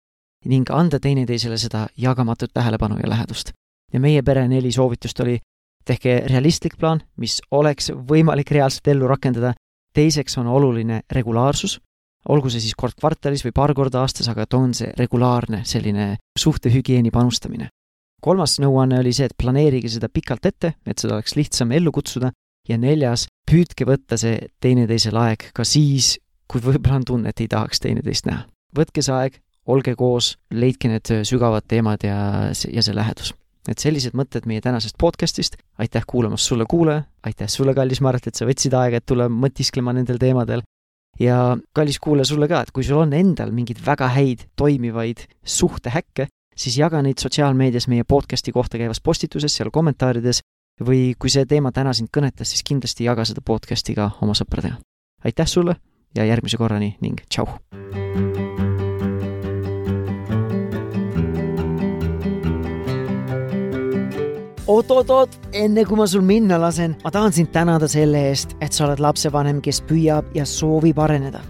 ning 0.48 0.70
anda 0.70 1.00
teineteisele 1.02 1.58
seda 1.58 1.86
jagamatut 1.96 2.52
tähelepanu 2.54 2.98
ja 3.02 3.08
lähedust. 3.10 3.52
ja 3.92 4.00
meie 4.00 4.22
pere 4.22 4.48
neli 4.48 4.72
soovitust 4.72 5.20
oli, 5.20 5.38
tehke 5.84 6.22
realistlik 6.28 6.76
plaan, 6.78 7.00
mis 7.16 7.40
oleks 7.50 7.90
võimalik 7.90 8.50
reaalselt 8.50 8.88
ellu 8.88 9.08
rakendada, 9.08 9.54
teiseks 9.98 10.38
on 10.38 10.46
oluline 10.46 11.02
regulaarsus, 11.12 11.80
olgu 12.28 12.52
see 12.52 12.62
siis 12.62 12.76
kord 12.78 12.94
kvartalis 12.98 13.42
või 13.46 13.56
paar 13.56 13.74
korda 13.74 14.04
aastas, 14.04 14.30
aga 14.30 14.46
et 14.46 14.54
on 14.54 14.70
see 14.76 14.92
regulaarne 14.98 15.64
selline 15.66 16.14
suhtehügieeni 16.38 17.10
panustamine 17.14 17.68
kolmas 18.24 18.58
nõuanne 18.62 18.98
oli 19.02 19.12
see, 19.14 19.28
et 19.28 19.36
planeerige 19.38 19.90
seda 19.92 20.10
pikalt 20.12 20.46
ette, 20.50 20.74
et 20.86 20.98
seda 20.98 21.18
oleks 21.18 21.36
lihtsam 21.38 21.72
ellu 21.74 21.92
kutsuda, 21.94 22.32
ja 22.68 22.78
neljas, 22.80 23.26
püüdke 23.48 23.86
võtta 23.88 24.18
see 24.20 24.48
teineteisel 24.62 25.16
aeg 25.18 25.50
ka 25.56 25.64
siis, 25.64 26.16
kui 26.48 26.62
võib-olla 26.64 27.00
on 27.00 27.06
tunne, 27.12 27.32
et 27.32 27.44
ei 27.44 27.50
tahaks 27.50 27.80
teineteist 27.84 28.28
näha. 28.28 28.44
võtke 28.76 29.02
see 29.04 29.14
aeg, 29.14 29.38
olge 29.68 29.94
koos, 29.96 30.36
leidke 30.52 30.88
need 30.88 31.12
sügavad 31.28 31.64
teemad 31.68 32.04
ja, 32.04 32.18
ja 32.52 32.84
see 32.84 32.96
lähedus. 32.96 33.34
Et 33.68 33.78
sellised 33.78 34.14
mõtted 34.16 34.46
meie 34.48 34.62
tänasest 34.64 34.96
podcastist, 34.98 35.58
aitäh 35.78 36.04
kuulamast 36.06 36.46
sulle, 36.48 36.64
kuulaja, 36.68 37.04
aitäh 37.26 37.50
sulle, 37.50 37.74
kallis 37.74 38.00
Mart, 38.04 38.26
et 38.26 38.38
sa 38.38 38.46
võtsid 38.48 38.74
aega, 38.78 39.00
et 39.00 39.06
tulla 39.06 39.28
mõtisklema 39.28 39.92
nendel 39.96 40.20
teemadel 40.20 40.62
ja 41.20 41.56
kallis 41.74 41.98
kuulaja 41.98 42.30
sulle 42.30 42.48
ka, 42.48 42.62
et 42.62 42.72
kui 42.72 42.86
sul 42.86 43.02
on 43.02 43.12
endal 43.16 43.52
mingeid 43.54 43.80
väga 43.84 44.10
häid 44.14 44.46
toimivaid 44.56 45.24
suhtehäkke, 45.44 46.28
siis 46.56 46.78
jaga 46.78 47.02
neid 47.02 47.18
sotsiaalmeedias 47.22 47.88
meie 47.88 48.04
podcasti 48.04 48.52
kohta 48.52 48.78
käivas 48.78 49.02
postituses, 49.04 49.54
seal 49.54 49.72
kommentaarides 49.74 50.42
või 50.84 51.14
kui 51.18 51.30
see 51.30 51.46
teema 51.46 51.72
täna 51.74 51.92
sind 51.96 52.12
kõnetas, 52.14 52.52
siis 52.52 52.62
kindlasti 52.66 53.08
jaga 53.08 53.26
seda 53.26 53.42
podcasti 53.44 53.96
ka 53.98 54.12
oma 54.22 54.36
sõpradega. 54.38 54.78
aitäh 55.24 55.46
sulle 55.46 55.76
ja 56.14 56.24
järgmise 56.24 56.56
korrani 56.56 56.96
ning 57.00 57.20
tšau! 57.28 58.57
Oot-oot-oot, 64.78 65.32
enne 65.58 65.82
kui 65.88 65.98
ma 65.98 66.06
sul 66.06 66.22
minna 66.22 66.58
lasen, 66.60 66.94
ma 67.02 67.10
tahan 67.10 67.34
sind 67.34 67.50
tänada 67.54 67.88
selle 67.90 68.20
eest, 68.30 68.54
et 68.62 68.74
sa 68.74 68.84
oled 68.86 69.00
lapsevanem, 69.02 69.62
kes 69.64 69.80
püüab 69.88 70.28
ja 70.36 70.44
soovib 70.46 71.00
areneda. 71.02 71.40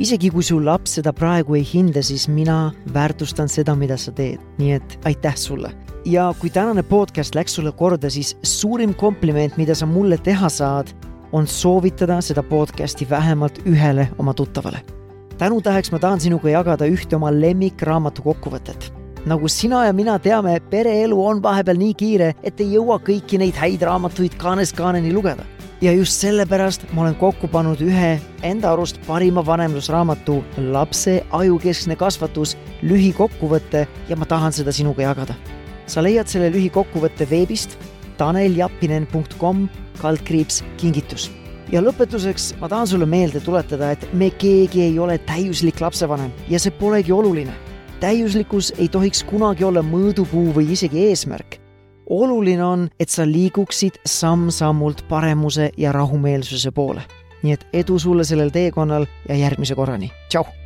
isegi 0.00 0.30
kui 0.32 0.42
su 0.46 0.56
laps 0.64 0.94
seda 0.96 1.12
praegu 1.12 1.58
ei 1.58 1.64
hinda, 1.66 2.00
siis 2.02 2.24
mina 2.28 2.72
väärtustan 2.94 3.50
seda, 3.52 3.74
mida 3.76 3.98
sa 4.00 4.12
teed, 4.16 4.40
nii 4.58 4.72
et 4.78 4.96
aitäh 5.04 5.36
sulle. 5.36 5.72
ja 6.04 6.32
kui 6.40 6.50
tänane 6.50 6.82
podcast 6.82 7.34
läks 7.34 7.54
sulle 7.54 7.72
korda, 7.72 8.10
siis 8.10 8.36
suurim 8.42 8.94
kompliment, 8.94 9.56
mida 9.56 9.74
sa 9.74 9.86
mulle 9.86 10.18
teha 10.18 10.48
saad, 10.48 10.94
on 11.32 11.46
soovitada 11.46 12.20
seda 12.20 12.42
podcasti 12.42 13.10
vähemalt 13.10 13.60
ühele 13.66 14.08
oma 14.18 14.34
tuttavale. 14.34 14.80
tänutäheks 15.38 15.92
ma 15.92 15.98
tahan 15.98 16.20
sinuga 16.20 16.48
jagada 16.48 16.86
ühte 16.86 17.16
oma 17.16 17.30
lemmikraamatu 17.32 18.22
kokkuvõtet 18.22 18.99
nagu 19.26 19.48
sina 19.48 19.84
ja 19.86 19.92
mina 19.92 20.18
teame, 20.18 20.56
pereelu 20.70 21.16
on 21.26 21.42
vahepeal 21.42 21.78
nii 21.80 21.94
kiire, 21.98 22.34
et 22.42 22.60
ei 22.60 22.74
jõua 22.76 22.98
kõiki 23.04 23.40
neid 23.40 23.58
häid 23.60 23.82
raamatuid 23.84 24.36
kaanest 24.40 24.76
kaaneni 24.76 25.12
lugeda. 25.12 25.44
ja 25.80 25.92
just 25.92 26.20
sellepärast 26.20 26.82
ma 26.92 27.02
olen 27.02 27.14
kokku 27.16 27.48
pannud 27.48 27.80
ühe 27.80 28.18
enda 28.44 28.72
arust 28.72 28.98
parima 29.06 29.40
vanemlusraamatu 29.46 30.42
Lapse 30.72 31.22
ajukeskne 31.32 31.96
kasvatus 31.96 32.56
lühikokkuvõte 32.82 33.86
ja 34.08 34.16
ma 34.16 34.26
tahan 34.26 34.52
seda 34.52 34.72
sinuga 34.72 35.02
jagada. 35.02 35.34
sa 35.86 36.02
leiad 36.02 36.28
selle 36.28 36.50
lühikokkuvõtte 36.52 37.28
veebist 37.30 37.78
taneljappinen.com 38.16 39.68
kaldkriips 40.00 40.62
kingitus 40.76 41.30
ja 41.72 41.80
lõpetuseks 41.80 42.54
ma 42.60 42.68
tahan 42.68 42.86
sulle 42.86 43.06
meelde 43.06 43.40
tuletada, 43.40 43.92
et 43.92 44.12
me 44.12 44.30
keegi 44.30 44.82
ei 44.82 44.98
ole 44.98 45.18
täiuslik 45.18 45.80
lapsevanem 45.80 46.32
ja 46.48 46.58
see 46.58 46.70
polegi 46.70 47.12
oluline 47.12 47.69
täiuslikkus 48.00 48.72
ei 48.78 48.88
tohiks 48.88 49.22
kunagi 49.28 49.64
olla 49.64 49.82
mõõdupuu 49.84 50.54
või 50.56 50.72
isegi 50.72 51.06
eesmärk. 51.10 51.58
oluline 52.10 52.64
on, 52.64 52.88
et 53.00 53.08
sa 53.08 53.26
liiguksid 53.26 54.00
samm-sammult 54.06 55.04
paremuse 55.08 55.70
ja 55.76 55.92
rahumeelsuse 55.92 56.70
poole. 56.70 57.02
nii 57.42 57.52
et 57.52 57.66
edu 57.72 57.98
sulle 57.98 58.24
sellel 58.24 58.50
teekonnal 58.50 59.06
ja 59.28 59.34
järgmise 59.34 59.74
korrani, 59.74 60.10
tšau! 60.28 60.59